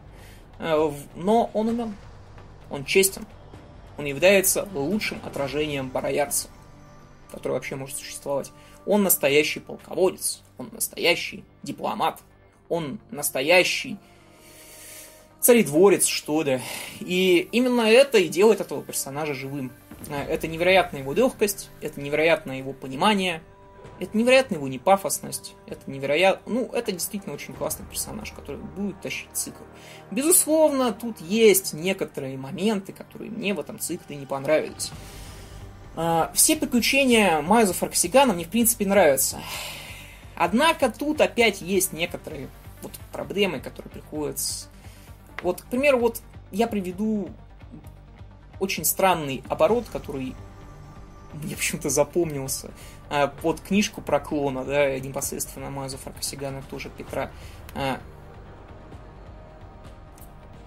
Э, 0.59 0.91
но 1.17 1.51
он 1.55 1.69
умен. 1.69 1.95
Он 2.71 2.85
честен. 2.85 3.27
Он 3.99 4.05
является 4.05 4.69
лучшим 4.73 5.21
отражением 5.25 5.89
бароярца, 5.89 6.49
который 7.31 7.53
вообще 7.53 7.77
может 7.77 7.97
существовать. 7.97 8.51
Он 8.87 9.03
настоящий 9.03 9.61
полководец, 9.61 10.43
он 10.57 10.71
настоящий 10.73 11.45
дипломат, 11.63 12.21
он 12.69 12.99
настоящий 13.11 13.99
царедворец, 15.41 16.07
что 16.07 16.43
ли. 16.43 16.61
И 17.01 17.49
именно 17.53 17.83
это 17.83 18.19
и 18.19 18.29
делает 18.29 18.61
этого 18.61 18.83
персонажа 18.83 19.35
живым. 19.35 19.73
Э, 20.09 20.23
это 20.23 20.47
невероятная 20.47 21.01
его 21.01 21.13
легкость, 21.13 21.71
это 21.81 22.01
невероятное 22.01 22.59
его 22.59 22.73
понимание, 22.73 23.43
это 23.99 24.17
невероятная 24.17 24.59
его 24.59 24.69
непафосность, 24.69 25.55
это 25.67 25.91
невероятно... 25.91 26.53
Ну, 26.53 26.71
это 26.73 26.93
действительно 26.93 27.35
очень 27.35 27.55
классный 27.55 27.87
персонаж, 27.87 28.33
который 28.33 28.61
будет 28.61 29.01
тащить 29.01 29.29
цикл. 29.33 29.63
Безусловно, 30.11 30.93
тут 30.93 31.21
есть 31.21 31.75
некоторые 31.75 32.37
моменты, 32.39 32.93
которые 32.93 33.31
мне 33.31 33.55
в 33.55 33.61
этом 33.61 33.79
цикле 33.79 34.17
не 34.17 34.27
понравились. 34.27 34.91
Э, 35.97 36.29
все 36.35 36.57
приключения 36.57 37.43
Майза 37.43 37.75
Фарксигана 37.75 38.33
мне, 38.33 38.45
в 38.45 38.49
принципе, 38.49 38.87
нравятся. 38.87 39.39
Однако 40.35 40.91
тут 40.91 41.21
опять 41.21 41.61
есть 41.61 41.93
некоторые 41.93 42.49
вот 42.81 42.93
проблемы, 43.13 43.61
которые 43.61 43.91
приходят 43.91 44.39
Вот, 45.43 45.61
к 45.61 45.67
примеру, 45.67 45.99
вот 45.99 46.23
я 46.51 46.67
приведу 46.67 47.29
очень 48.61 48.85
странный 48.85 49.43
оборот, 49.49 49.87
который 49.91 50.37
мне 51.33 51.57
почему-то 51.57 51.91
запомнился 51.91 52.71
а, 53.09 53.29
под 53.29 53.61
книжку 53.61 54.01
про 54.01 54.21
клона, 54.21 54.65
да, 54.65 54.99
непосредственно 54.99 55.71
Майлза 55.71 55.99
Фаркасигана, 55.99 56.63
тоже 56.71 56.91
Петра. 56.91 57.31
А, 57.75 57.99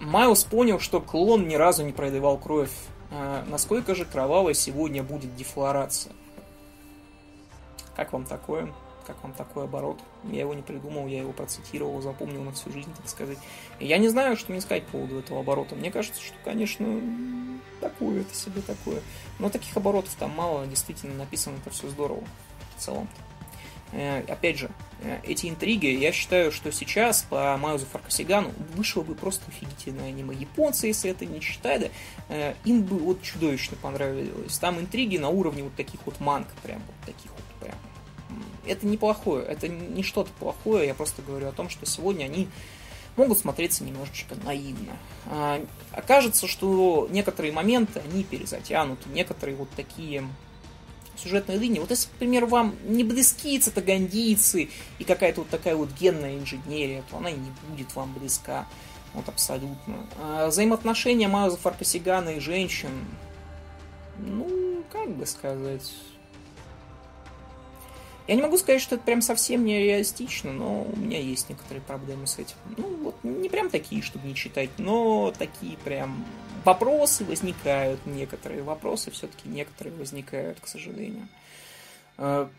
Майлз 0.00 0.44
понял, 0.44 0.80
что 0.80 1.00
клон 1.00 1.48
ни 1.48 1.54
разу 1.54 1.84
не 1.84 1.92
проливал 1.92 2.38
кровь. 2.38 2.72
А, 3.10 3.44
насколько 3.48 3.94
же 3.94 4.04
кровавой 4.04 4.54
сегодня 4.54 5.02
будет 5.02 5.34
дефлорация? 5.36 6.12
Как 7.96 8.12
вам 8.12 8.24
такое? 8.24 8.72
Как 9.06 9.22
вам 9.22 9.32
такой 9.34 9.64
оборот? 9.64 10.00
Я 10.24 10.40
его 10.40 10.54
не 10.54 10.62
придумал, 10.62 11.06
я 11.06 11.20
его 11.20 11.32
процитировал, 11.32 12.00
запомнил 12.00 12.42
на 12.42 12.52
всю 12.52 12.72
жизнь, 12.72 12.92
так 12.96 13.08
сказать. 13.08 13.38
Я 13.78 13.98
не 13.98 14.08
знаю, 14.08 14.36
что 14.36 14.50
мне 14.50 14.62
сказать 14.62 14.84
по 14.86 14.92
поводу 14.92 15.18
этого 15.18 15.40
оборота. 15.40 15.74
Мне 15.74 15.90
кажется, 15.90 16.20
что, 16.22 16.34
конечно, 16.42 16.86
такое 17.84 18.22
это 18.22 18.34
себе 18.34 18.62
такое. 18.62 19.00
Но 19.38 19.50
таких 19.50 19.76
оборотов 19.76 20.14
там 20.14 20.30
мало, 20.30 20.66
действительно 20.66 21.14
написано 21.14 21.56
это 21.58 21.70
все 21.70 21.88
здорово 21.88 22.24
в 22.76 22.80
целом. 22.80 23.08
Э, 23.92 24.24
опять 24.26 24.58
же, 24.58 24.70
э, 25.02 25.20
эти 25.22 25.48
интриги, 25.48 25.86
я 25.86 26.10
считаю, 26.10 26.50
что 26.50 26.72
сейчас 26.72 27.26
по 27.28 27.56
Майлзу 27.56 27.86
Фаркасигану 27.86 28.50
вышло 28.74 29.02
бы 29.02 29.14
просто 29.14 29.44
офигительное 29.48 30.08
аниме. 30.08 30.34
Японцы, 30.34 30.88
если 30.88 31.10
это 31.10 31.26
не 31.26 31.40
читали, 31.40 31.92
э, 32.28 32.54
им 32.64 32.82
бы 32.82 32.98
вот 32.98 33.22
чудовищно 33.22 33.76
понравилось. 33.76 34.58
Там 34.58 34.80
интриги 34.80 35.18
на 35.18 35.28
уровне 35.28 35.62
вот 35.62 35.74
таких 35.76 36.00
вот 36.06 36.18
манг, 36.20 36.48
прям 36.62 36.82
вот 36.86 36.96
таких 37.06 37.30
вот 37.30 37.44
прям. 37.60 37.78
Это 38.66 38.86
неплохое, 38.86 39.44
это 39.44 39.68
не 39.68 40.02
что-то 40.02 40.30
плохое, 40.40 40.86
я 40.86 40.94
просто 40.94 41.22
говорю 41.22 41.48
о 41.48 41.52
том, 41.52 41.68
что 41.68 41.86
сегодня 41.86 42.24
они 42.24 42.48
могут 43.16 43.38
смотреться 43.38 43.84
немножечко 43.84 44.34
наивно. 44.44 44.96
А, 45.26 45.64
окажется, 45.92 46.46
что 46.46 47.08
некоторые 47.10 47.52
моменты, 47.52 48.00
они 48.00 48.24
перезатянуты, 48.24 49.08
некоторые 49.10 49.56
вот 49.56 49.70
такие 49.70 50.24
сюжетные 51.16 51.58
линии. 51.58 51.78
Вот 51.78 51.90
если, 51.90 52.08
например, 52.12 52.46
вам 52.46 52.74
не 52.84 53.04
близки 53.04 53.58
цитагандийцы 53.58 54.68
и 54.98 55.04
какая-то 55.04 55.42
вот 55.42 55.50
такая 55.50 55.76
вот 55.76 55.90
генная 55.92 56.38
инженерия, 56.38 57.02
то 57.10 57.18
она 57.18 57.30
и 57.30 57.34
не 57.34 57.52
будет 57.68 57.94
вам 57.94 58.12
близка. 58.14 58.66
Вот 59.14 59.28
абсолютно. 59.28 60.06
А 60.18 60.48
взаимоотношения 60.48 61.28
Майлза 61.28 61.56
Фаркасигана 61.56 62.30
и 62.30 62.40
женщин, 62.40 62.90
ну, 64.18 64.82
как 64.92 65.10
бы 65.10 65.24
сказать, 65.24 65.92
я 68.26 68.36
не 68.36 68.42
могу 68.42 68.56
сказать, 68.56 68.80
что 68.80 68.94
это 68.94 69.04
прям 69.04 69.20
совсем 69.20 69.64
нереалистично, 69.64 70.52
но 70.52 70.82
у 70.82 70.96
меня 70.96 71.20
есть 71.20 71.50
некоторые 71.50 71.82
проблемы 71.82 72.26
с 72.26 72.38
этим. 72.38 72.56
Ну, 72.76 72.96
вот 72.96 73.16
не 73.22 73.50
прям 73.50 73.68
такие, 73.68 74.00
чтобы 74.00 74.26
не 74.26 74.34
читать, 74.34 74.70
но 74.78 75.32
такие 75.36 75.76
прям 75.78 76.24
вопросы 76.64 77.24
возникают, 77.24 78.04
некоторые 78.06 78.62
вопросы 78.62 79.10
все-таки 79.10 79.48
некоторые 79.48 79.94
возникают, 79.94 80.58
к 80.60 80.66
сожалению. 80.66 81.28
А, 82.16 82.50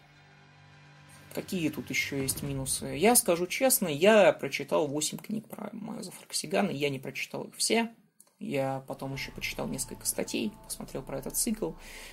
какие 1.34 1.70
тут 1.70 1.90
еще 1.90 2.22
есть 2.22 2.44
минусы? 2.44 2.96
Я 2.98 3.16
скажу 3.16 3.48
честно, 3.48 3.88
я 3.88 4.34
прочитал 4.34 4.88
8 4.88 5.18
книг 5.18 5.48
про 5.48 5.70
Майза 5.74 6.12
Фарксигана, 6.12 6.70
я 6.70 6.90
не 6.90 7.00
прочитал 7.00 7.46
их 7.46 7.56
все. 7.56 7.90
Я 8.38 8.84
потом 8.88 9.14
еще 9.14 9.32
почитал 9.32 9.66
несколько 9.68 10.06
статей, 10.06 10.52
посмотрел 10.66 11.02
про 11.02 11.18
этот 11.18 11.38
цикл. 11.38 11.72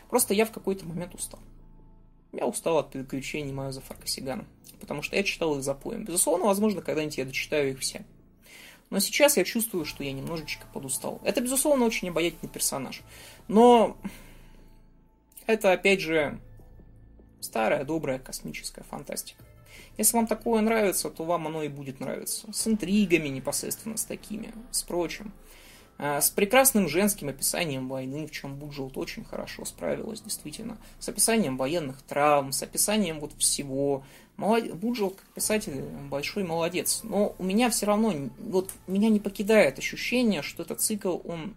Просто 0.08 0.34
я 0.34 0.46
в 0.46 0.52
какой-то 0.52 0.86
момент 0.86 1.14
устал. 1.14 1.40
Я 2.32 2.46
устал 2.46 2.78
от 2.78 2.90
приключений 2.90 3.52
Майоза 3.52 3.80
Фаркасигана, 3.82 4.46
потому 4.80 5.02
что 5.02 5.16
я 5.16 5.22
читал 5.22 5.56
их 5.56 5.62
запоем. 5.62 6.04
Безусловно, 6.04 6.46
возможно, 6.46 6.80
когда-нибудь 6.80 7.18
я 7.18 7.24
дочитаю 7.24 7.70
их 7.70 7.80
все. 7.80 8.04
Но 8.90 8.98
сейчас 8.98 9.36
я 9.36 9.44
чувствую, 9.44 9.84
что 9.84 10.04
я 10.04 10.12
немножечко 10.12 10.66
подустал. 10.72 11.20
Это, 11.24 11.40
безусловно, 11.40 11.84
очень 11.84 12.08
обаятельный 12.08 12.50
персонаж. 12.50 13.02
Но 13.48 13.96
это, 15.46 15.72
опять 15.72 16.00
же, 16.00 16.38
старая, 17.40 17.84
добрая 17.84 18.18
космическая 18.18 18.84
фантастика. 18.84 19.44
Если 19.98 20.16
вам 20.16 20.26
такое 20.26 20.60
нравится, 20.62 21.10
то 21.10 21.24
вам 21.24 21.46
оно 21.46 21.62
и 21.62 21.68
будет 21.68 22.00
нравиться. 22.00 22.50
С 22.52 22.66
интригами 22.66 23.28
непосредственно, 23.28 23.96
с 23.96 24.04
такими, 24.04 24.52
с 24.70 24.82
прочим. 24.82 25.32
А, 26.04 26.20
с 26.20 26.30
прекрасным 26.30 26.88
женским 26.88 27.28
описанием 27.28 27.88
войны, 27.88 28.26
в 28.26 28.32
чем 28.32 28.56
Буджелт 28.56 28.98
очень 28.98 29.22
хорошо 29.22 29.64
справилась, 29.64 30.20
действительно. 30.20 30.76
С 30.98 31.08
описанием 31.08 31.56
военных 31.56 32.02
травм, 32.02 32.50
с 32.50 32.60
описанием 32.60 33.20
вот 33.20 33.34
всего. 33.34 34.02
Молод... 34.36 34.74
Буджелт, 34.74 35.14
как 35.14 35.28
писатель, 35.28 35.80
большой 36.10 36.42
молодец. 36.42 37.02
Но 37.04 37.36
у 37.38 37.44
меня 37.44 37.70
все 37.70 37.86
равно, 37.86 38.12
вот 38.40 38.72
меня 38.88 39.10
не 39.10 39.20
покидает 39.20 39.78
ощущение, 39.78 40.42
что 40.42 40.64
этот 40.64 40.80
цикл, 40.80 41.18
он... 41.24 41.54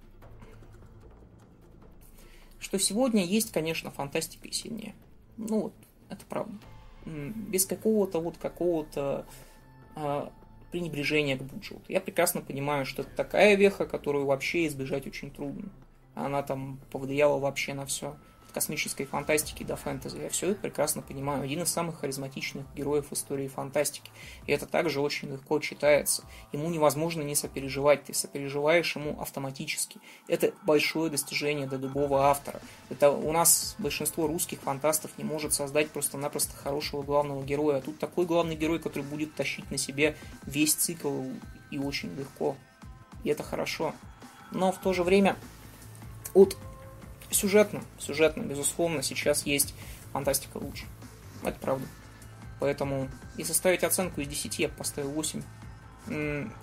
Что 2.60 2.78
сегодня 2.78 3.26
есть, 3.26 3.52
конечно, 3.52 3.90
фантастика 3.90 4.48
и 4.48 4.52
сильнее. 4.52 4.94
Ну 5.38 5.62
вот, 5.62 5.74
это 6.10 6.24
правда. 6.30 6.54
Без 7.04 7.66
какого-то 7.66 8.20
вот 8.20 8.38
какого-то 8.38 9.26
а, 9.96 10.32
пренебрежение 10.76 11.38
к 11.38 11.42
Буджелту. 11.42 11.86
Я 11.88 12.02
прекрасно 12.02 12.42
понимаю, 12.42 12.86
что 12.86 13.04
это 13.04 13.12
такая 13.16 13.56
веха, 13.56 13.86
которую 13.86 14.26
вообще 14.26 14.68
избежать 14.68 15.08
очень 15.08 15.32
трудно. 15.32 15.72
Она 16.16 16.44
там 16.44 16.82
повлияла 16.92 17.40
вообще 17.40 17.74
на 17.74 17.86
все 17.86 18.18
космической 18.56 19.04
фантастики 19.04 19.64
до 19.64 19.76
фэнтези. 19.76 20.18
Я 20.18 20.30
все 20.30 20.52
это 20.52 20.62
прекрасно 20.62 21.02
понимаю. 21.02 21.44
Один 21.44 21.64
из 21.64 21.70
самых 21.70 22.00
харизматичных 22.00 22.66
героев 22.74 23.12
истории 23.12 23.50
фантастики. 23.50 24.10
И 24.48 24.54
это 24.54 24.66
также 24.66 25.02
очень 25.02 25.30
легко 25.30 25.60
читается. 25.60 26.24
Ему 26.54 26.70
невозможно 26.70 27.22
не 27.22 27.36
сопереживать. 27.36 28.06
Ты 28.06 28.14
сопереживаешь 28.14 28.96
ему 28.96 29.20
автоматически. 29.20 30.00
Это 30.30 30.54
большое 30.64 31.12
достижение 31.12 31.68
для 31.68 31.78
любого 31.78 32.28
автора. 32.28 32.62
Это 32.90 33.12
у 33.12 33.34
нас 33.34 33.76
большинство 33.78 34.26
русских 34.26 34.62
фантастов 34.62 35.12
не 35.18 35.26
может 35.26 35.54
создать 35.54 35.90
просто-напросто 35.92 36.56
хорошего 36.56 37.04
главного 37.04 37.44
героя. 37.44 37.80
А 37.80 37.82
тут 37.82 38.00
такой 38.00 38.26
главный 38.26 38.56
герой, 38.56 38.80
который 38.80 39.04
будет 39.04 39.36
тащить 39.36 39.70
на 39.70 39.78
себе 39.78 40.16
весь 40.46 40.76
цикл 40.76 41.24
и 41.72 41.78
очень 41.78 42.16
легко. 42.16 42.56
И 43.26 43.30
это 43.30 43.44
хорошо. 43.44 43.94
Но 44.52 44.72
в 44.72 44.78
то 44.78 44.94
же 44.94 45.04
время 45.04 45.36
от 46.34 46.56
Сюжетно, 47.32 47.84
сюжетно, 48.00 48.44
безусловно, 48.44 49.02
сейчас 49.04 49.46
есть 49.46 49.74
фантастика 50.14 50.58
лучше. 50.58 50.86
Это 51.44 51.60
правда. 51.60 51.86
Поэтому, 52.60 53.10
если 53.38 53.54
ставить 53.54 53.84
оценку 53.84 54.22
из 54.22 54.28
10, 54.28 54.60
я 54.60 54.70
поставил 54.70 55.12
8, 55.12 55.42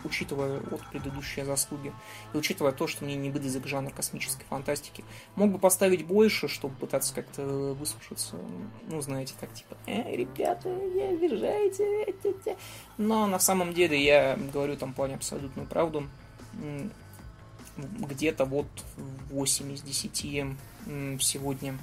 учитывая 0.05 0.61
вот 0.61 0.81
предыдущие 0.91 1.45
заслуги, 1.45 1.93
и 2.33 2.37
учитывая 2.37 2.73
то, 2.73 2.87
что 2.87 3.05
мне 3.05 3.17
не 3.17 3.31
близок 3.31 3.67
жанр 3.67 3.93
космической 3.93 4.45
фантастики. 4.45 5.05
Мог 5.35 5.51
бы 5.51 5.59
поставить 5.59 6.07
больше, 6.07 6.49
чтобы 6.49 6.75
пытаться 6.77 7.15
как-то 7.15 7.43
выслушаться, 7.43 8.37
ну, 8.89 9.01
знаете, 9.01 9.35
так 9.41 9.53
типа, 9.53 9.77
э, 9.87 10.15
ребята, 10.15 10.69
не 10.69 11.03
обижайте, 11.03 12.15
но 12.99 13.27
на 13.27 13.39
самом 13.39 13.75
деле 13.75 14.03
я 14.03 14.39
говорю 14.53 14.77
там 14.77 14.95
плане 14.95 15.17
абсолютную 15.17 15.67
правду 15.67 16.09
где-то 17.99 18.45
вот 18.45 18.67
8 19.31 19.73
из 19.73 19.83
10 19.83 20.57
сегодня. 21.21 21.79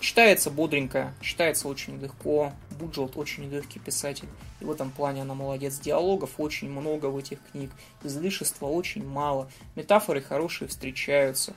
Читается 0.00 0.50
бодренько, 0.50 1.14
читается 1.22 1.68
очень 1.68 1.98
легко. 1.98 2.52
Буджелт 2.78 3.16
очень 3.16 3.48
легкий 3.48 3.78
писатель. 3.78 4.28
И 4.60 4.64
в 4.64 4.70
этом 4.70 4.90
плане 4.90 5.22
она 5.22 5.34
молодец. 5.34 5.78
Диалогов 5.78 6.32
очень 6.38 6.68
много 6.68 7.06
в 7.06 7.16
этих 7.16 7.38
книг. 7.52 7.70
Излишества 8.02 8.66
очень 8.66 9.06
мало. 9.06 9.48
Метафоры 9.76 10.20
хорошие 10.20 10.68
встречаются. 10.68 11.54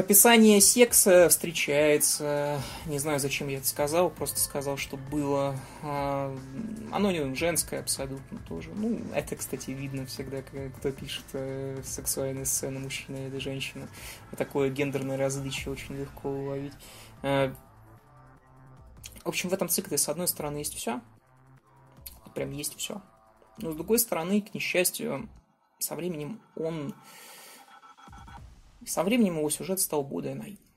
Описание 0.00 0.62
секса 0.62 1.28
встречается, 1.28 2.62
не 2.86 2.98
знаю, 2.98 3.20
зачем 3.20 3.48
я 3.48 3.58
это 3.58 3.66
сказал, 3.66 4.08
просто 4.08 4.40
сказал, 4.40 4.78
что 4.78 4.96
было. 4.96 5.54
А, 5.82 6.34
оно 6.90 7.34
женское 7.34 7.80
абсолютно 7.80 8.38
тоже. 8.48 8.70
Ну, 8.74 8.98
это, 9.14 9.36
кстати, 9.36 9.72
видно 9.72 10.06
всегда, 10.06 10.40
кто 10.40 10.90
пишет 10.90 11.26
э, 11.34 11.82
сексуальные 11.84 12.46
сцены, 12.46 12.78
мужчина 12.78 13.26
или 13.26 13.36
женщина. 13.36 13.90
Такое 14.38 14.70
гендерное 14.70 15.18
различие 15.18 15.70
очень 15.70 15.94
легко 15.96 16.30
уловить. 16.30 16.72
Э, 17.20 17.52
в 19.22 19.28
общем, 19.28 19.50
в 19.50 19.52
этом 19.52 19.68
цикле, 19.68 19.98
с 19.98 20.08
одной 20.08 20.28
стороны, 20.28 20.58
есть 20.58 20.74
все. 20.74 21.02
Прям 22.34 22.52
есть 22.52 22.74
все. 22.78 23.02
Но 23.58 23.72
с 23.72 23.76
другой 23.76 23.98
стороны, 23.98 24.40
к 24.40 24.54
несчастью, 24.54 25.28
со 25.78 25.94
временем 25.94 26.40
он 26.56 26.94
со 28.86 29.02
временем 29.02 29.38
его 29.38 29.50
сюжет 29.50 29.80
стал 29.80 30.02
более 30.02 30.34
наивным. 30.34 30.70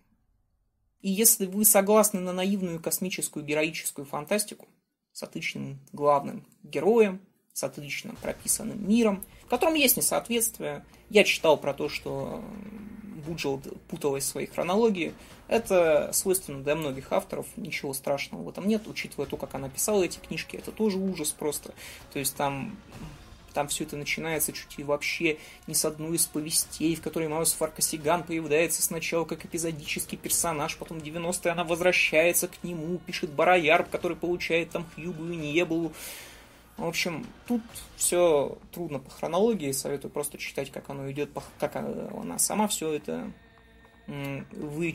И 1.02 1.10
если 1.10 1.46
вы 1.46 1.66
согласны 1.66 2.22
на 2.22 2.32
наивную 2.32 2.80
космическую 2.82 3.46
героическую 3.46 4.06
фантастику 4.06 4.68
с 5.12 5.22
отличным 5.22 5.80
главным 5.92 6.48
героем, 6.64 7.22
с 7.54 7.64
отлично 7.64 8.16
прописанным 8.22 8.88
миром, 8.88 9.24
в 9.46 9.50
котором 9.50 9.76
есть 9.76 9.98
несоответствие, 9.98 10.86
я 11.10 11.24
читал 11.24 11.58
про 11.58 11.74
то, 11.74 11.90
что 11.90 12.44
Буджел 13.26 13.62
путалась 13.90 14.24
в 14.24 14.28
своей 14.28 14.48
хронологии, 14.48 15.14
это 15.48 16.10
свойственно 16.14 16.64
для 16.64 16.76
многих 16.76 17.12
авторов, 17.12 17.46
ничего 17.58 17.94
страшного 17.94 18.44
в 18.44 18.50
этом 18.50 18.68
нет, 18.68 18.88
учитывая 18.88 19.28
то, 19.28 19.38
как 19.38 19.54
она 19.56 19.70
писала 19.70 20.04
эти 20.04 20.20
книжки, 20.20 20.56
это 20.56 20.72
тоже 20.72 20.98
ужас 20.98 21.32
просто. 21.32 21.74
То 22.12 22.20
есть 22.20 22.36
там 22.36 22.78
там 23.54 23.68
все 23.68 23.84
это 23.84 23.96
начинается 23.96 24.52
чуть 24.52 24.78
ли 24.78 24.84
вообще 24.84 25.38
не 25.68 25.74
с 25.74 25.86
одной 25.86 26.18
из 26.18 26.26
повестей, 26.26 26.96
в 26.96 27.02
которой 27.02 27.28
Маус 27.28 27.54
Фаркасиган 27.54 28.24
появляется 28.24 28.82
сначала 28.82 29.26
как 29.26 29.46
эпизодический 29.46 30.18
персонаж, 30.18 30.76
потом 30.78 31.00
в 31.00 31.04
90-е 31.04 31.52
она 31.52 31.64
возвращается 31.64 32.48
к 32.48 32.64
нему, 32.64 32.98
пишет 32.98 33.30
Бароярб, 33.32 33.90
который 33.90 34.18
получает 34.18 34.72
там 34.72 34.86
Хьюбу 34.96 35.26
и 35.32 35.36
Небулу. 35.36 35.94
В 36.78 36.88
общем, 36.88 37.26
тут 37.48 37.62
все 37.98 38.58
трудно 38.72 38.98
по 38.98 39.12
хронологии, 39.12 39.72
советую 39.72 40.10
просто 40.10 40.40
читать, 40.40 40.72
как 40.72 40.90
оно 40.90 41.12
идет, 41.12 41.30
как 41.60 41.76
она 41.76 42.40
сама 42.40 42.68
все 42.68 42.94
это 42.94 43.32
вы, 44.08 44.94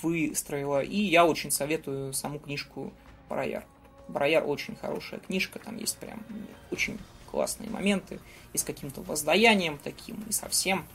выстроила. 0.00 0.80
И 0.80 0.96
я 0.96 1.26
очень 1.26 1.50
советую 1.50 2.12
саму 2.12 2.38
книжку 2.38 2.92
Барояр. 3.28 3.64
Барояр 4.08 4.44
очень 4.46 4.76
хорошая 4.76 5.20
книжка, 5.20 5.58
там 5.58 5.76
есть 5.76 5.98
прям 5.98 6.22
очень 6.70 6.98
классные 7.32 7.70
моменты, 7.70 8.20
и 8.52 8.58
с 8.58 8.62
каким-то 8.62 9.00
воздаянием 9.00 9.78
таким, 9.78 10.22
и 10.28 10.32
совсем. 10.32 10.86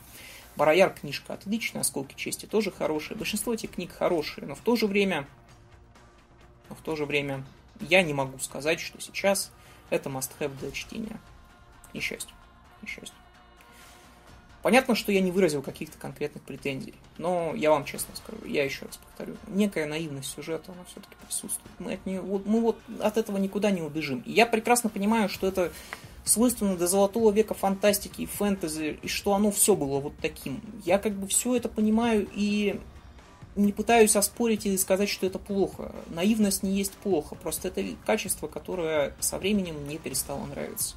Барояр 0.56 0.94
книжка 0.94 1.34
отличная, 1.34 1.82
осколки 1.82 2.16
чести 2.16 2.46
тоже 2.46 2.72
хорошие. 2.72 3.18
Большинство 3.18 3.54
этих 3.54 3.72
книг 3.72 3.92
хорошие, 3.92 4.48
но 4.48 4.56
в 4.56 4.60
то 4.60 4.76
же 4.76 4.88
время, 4.88 5.28
но 6.70 6.76
в 6.76 6.82
то 6.82 6.96
же 6.96 7.06
время 7.06 7.44
я 7.82 8.02
не 8.04 8.14
могу 8.14 8.40
сказать, 8.40 8.80
что 8.80 9.02
сейчас 9.02 9.52
это 9.90 10.10
must-have 10.10 10.58
для 10.60 10.72
чтения. 10.72 11.20
К 11.92 11.94
несчастью. 11.94 12.36
Понятно, 14.62 14.96
что 14.96 15.12
я 15.12 15.22
не 15.22 15.32
выразил 15.32 15.62
каких-то 15.62 15.98
конкретных 15.98 16.44
претензий, 16.44 16.94
но 17.18 17.54
я 17.56 17.72
вам 17.72 17.86
честно 17.86 18.16
скажу, 18.16 18.44
я 18.46 18.66
еще 18.66 18.86
раз 18.86 18.98
повторю, 18.98 19.38
некая 19.48 19.86
наивность 19.86 20.30
сюжета, 20.30 20.72
она 20.74 20.84
все-таки 20.86 21.16
присутствует. 21.26 21.72
Мы, 21.80 21.94
от 21.94 22.06
нее, 22.06 22.22
вот, 22.22 22.46
мы 22.46 22.62
вот 22.62 22.78
от 23.00 23.18
этого 23.18 23.38
никуда 23.38 23.72
не 23.72 23.82
убежим. 23.82 24.20
И 24.26 24.32
я 24.32 24.46
прекрасно 24.46 24.90
понимаю, 24.90 25.30
что 25.30 25.48
это 25.48 25.72
свойственно 26.28 26.76
до 26.76 26.88
золотого 26.88 27.32
века 27.32 27.54
фантастики 27.54 28.22
и 28.22 28.26
фэнтези, 28.26 29.00
и 29.02 29.08
что 29.08 29.34
оно 29.34 29.52
все 29.52 29.76
было 29.76 30.00
вот 30.00 30.14
таким. 30.22 30.62
Я 30.86 31.00
как 31.00 31.14
бы 31.14 31.28
все 31.28 31.56
это 31.56 31.70
понимаю 31.70 32.28
и 32.34 32.80
не 33.56 33.72
пытаюсь 33.72 34.16
оспорить 34.16 34.66
или 34.66 34.76
сказать, 34.78 35.10
что 35.10 35.26
это 35.26 35.40
плохо. 35.40 35.92
Наивность 36.10 36.64
не 36.64 36.78
есть 36.78 36.94
плохо, 36.94 37.36
просто 37.36 37.70
это 37.70 37.84
качество, 38.06 38.48
которое 38.48 39.16
со 39.20 39.40
временем 39.40 39.76
мне 39.86 39.98
перестало 39.98 40.46
нравиться. 40.46 40.96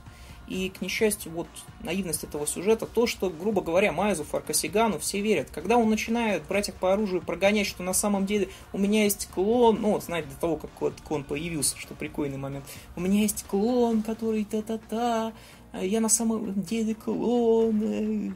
И, 0.51 0.69
к 0.69 0.83
несчастью, 0.83 1.31
вот 1.31 1.47
наивность 1.85 2.25
этого 2.25 2.45
сюжета, 2.45 2.85
то, 2.85 3.07
что, 3.07 3.31
грубо 3.31 3.63
говоря, 3.63 3.93
Майзу, 3.93 4.25
Фаркасигану 4.25 4.99
все 4.99 5.21
верят. 5.21 5.49
Когда 5.51 5.77
он 5.77 5.89
начинает 5.89 6.43
брать 6.43 6.69
их 6.69 6.75
по 6.75 6.93
оружию 6.93 7.23
прогонять, 7.23 7.69
что 7.69 7.85
на 7.85 7.93
самом 7.93 8.27
деле 8.27 8.49
у 8.73 8.79
меня 8.79 9.05
есть 9.05 9.29
клон, 9.33 9.79
ну, 9.81 9.93
вот, 9.93 10.03
знаете, 10.03 10.29
до 10.29 10.41
того, 10.41 10.57
как 10.57 10.71
вот 10.81 10.95
клон 11.07 11.23
появился, 11.23 11.79
что 11.79 11.95
прикольный 11.95 12.37
момент, 12.37 12.65
у 12.97 13.01
меня 13.01 13.23
есть 13.23 13.45
клон, 13.45 14.03
который 14.03 14.45
та-та-та, 14.45 15.33
я 15.81 16.01
на 16.01 16.09
самом 16.09 16.61
деле 16.63 16.97
клон. 16.97 18.35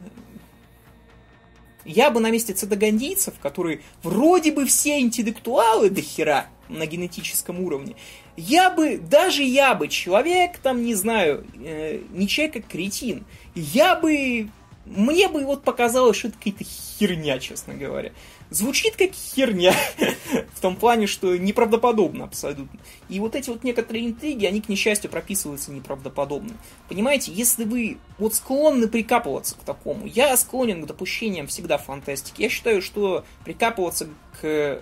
Я 1.83 2.09
бы 2.09 2.19
на 2.19 2.31
месте 2.31 2.53
цедогандийцев, 2.53 3.35
которые 3.39 3.81
вроде 4.01 4.53
бы 4.53 4.65
все 4.65 5.01
интеллектуалы 5.01 5.89
до 5.89 6.01
хера 6.01 6.47
на 6.69 6.85
генетическом 6.85 7.59
уровне, 7.59 7.95
я 8.37 8.69
бы, 8.69 8.97
даже 8.97 9.43
я 9.43 9.75
бы, 9.75 9.87
человек, 9.87 10.57
там, 10.57 10.83
не 10.83 10.95
знаю, 10.95 11.45
э, 11.63 12.01
не 12.11 12.27
человек, 12.27 12.57
а 12.57 12.61
кретин, 12.61 13.25
я 13.55 13.95
бы, 13.95 14.49
мне 14.85 15.27
бы 15.27 15.43
вот 15.45 15.63
показалось, 15.63 16.17
что 16.17 16.27
это 16.29 16.37
какая-то 16.37 16.63
херня, 16.63 17.39
честно 17.39 17.73
говоря. 17.73 18.11
Звучит 18.51 18.95
как 18.95 19.11
херня, 19.13 19.73
в 20.53 20.61
том 20.61 20.75
плане, 20.75 21.07
что 21.07 21.35
неправдоподобно 21.35 22.25
абсолютно. 22.25 22.79
И 23.09 23.19
вот 23.19 23.35
эти 23.35 23.49
вот 23.49 23.63
некоторые 23.63 24.05
интриги, 24.05 24.45
они, 24.45 24.61
к 24.61 24.69
несчастью, 24.69 25.09
прописываются 25.09 25.71
неправдоподобно. 25.71 26.53
Понимаете, 26.87 27.31
если 27.31 27.63
вы 27.63 27.97
вот 28.19 28.35
склонны 28.35 28.87
прикапываться 28.87 29.55
к 29.55 29.59
такому, 29.59 30.05
я 30.05 30.35
склонен 30.37 30.83
к 30.83 30.87
допущениям 30.87 31.47
всегда 31.47 31.77
фантастики. 31.77 32.43
Я 32.43 32.49
считаю, 32.49 32.81
что 32.81 33.25
прикапываться 33.43 34.09
к 34.39 34.81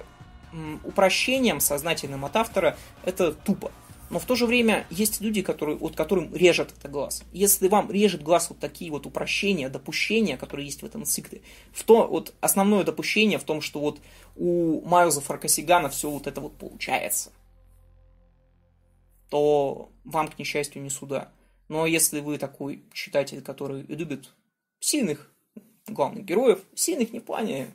упрощением 0.83 1.59
сознательным 1.59 2.25
от 2.25 2.35
автора 2.35 2.77
это 3.03 3.33
тупо. 3.33 3.71
Но 4.09 4.19
в 4.19 4.25
то 4.25 4.35
же 4.35 4.45
время 4.45 4.85
есть 4.91 5.21
люди, 5.21 5.41
которые, 5.41 5.75
вот 5.75 5.95
которым 5.95 6.35
режет 6.35 6.71
это 6.77 6.87
глаз. 6.87 7.23
Если 7.31 7.67
вам 7.67 7.89
режет 7.89 8.21
глаз 8.21 8.49
вот 8.49 8.59
такие 8.59 8.91
вот 8.91 9.07
упрощения, 9.07 9.69
допущения, 9.69 10.37
которые 10.37 10.67
есть 10.67 10.83
в 10.83 10.85
этом 10.85 11.03
цикле, 11.03 11.41
в 11.71 11.83
то, 11.83 12.05
вот 12.05 12.33
основное 12.39 12.83
допущение 12.83 13.39
в 13.39 13.43
том, 13.43 13.61
что 13.61 13.79
вот 13.79 13.99
у 14.35 14.81
Майлза 14.85 15.21
Фаркасигана 15.21 15.89
все 15.89 16.11
вот 16.11 16.27
это 16.27 16.41
вот 16.41 16.55
получается, 16.57 17.31
то 19.29 19.89
вам, 20.03 20.27
к 20.27 20.37
несчастью, 20.37 20.83
не 20.83 20.91
сюда. 20.91 21.31
Но 21.67 21.87
если 21.87 22.19
вы 22.19 22.37
такой 22.37 22.83
читатель, 22.93 23.41
который 23.41 23.81
любит 23.81 24.29
сильных 24.79 25.33
главных 25.87 26.23
героев, 26.23 26.59
сильных 26.75 27.13
не 27.13 27.19
в 27.19 27.23
плане 27.23 27.71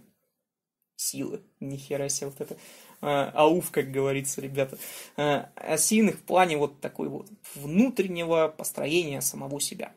силы. 0.99 1.41
Нихера 1.61 2.09
себе 2.09 2.29
вот 2.29 2.41
это. 2.41 2.57
Э, 3.01 3.31
ауф, 3.33 3.71
как 3.71 3.91
говорится, 3.91 4.41
ребята. 4.41 4.77
А 5.17 5.77
сильных 5.79 6.17
в 6.17 6.23
плане 6.23 6.59
вот 6.59 6.81
такой 6.81 7.09
вот 7.09 7.29
внутреннего 7.55 8.49
построения 8.49 9.21
самого 9.21 9.61
себя. 9.61 9.93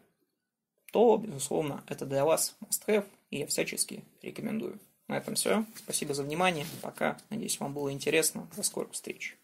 То, 0.91 1.17
безусловно, 1.17 1.83
это 1.87 2.05
для 2.05 2.25
вас 2.25 2.55
must 2.61 2.85
have, 2.87 3.05
и 3.29 3.39
я 3.39 3.47
всячески 3.47 4.03
рекомендую. 4.21 4.79
На 5.07 5.17
этом 5.17 5.35
все. 5.35 5.65
Спасибо 5.75 6.13
за 6.13 6.23
внимание. 6.23 6.65
Пока. 6.81 7.17
Надеюсь, 7.29 7.59
вам 7.59 7.73
было 7.73 7.91
интересно. 7.91 8.47
До 8.55 8.63
скорых 8.63 8.93
встреч. 8.93 9.35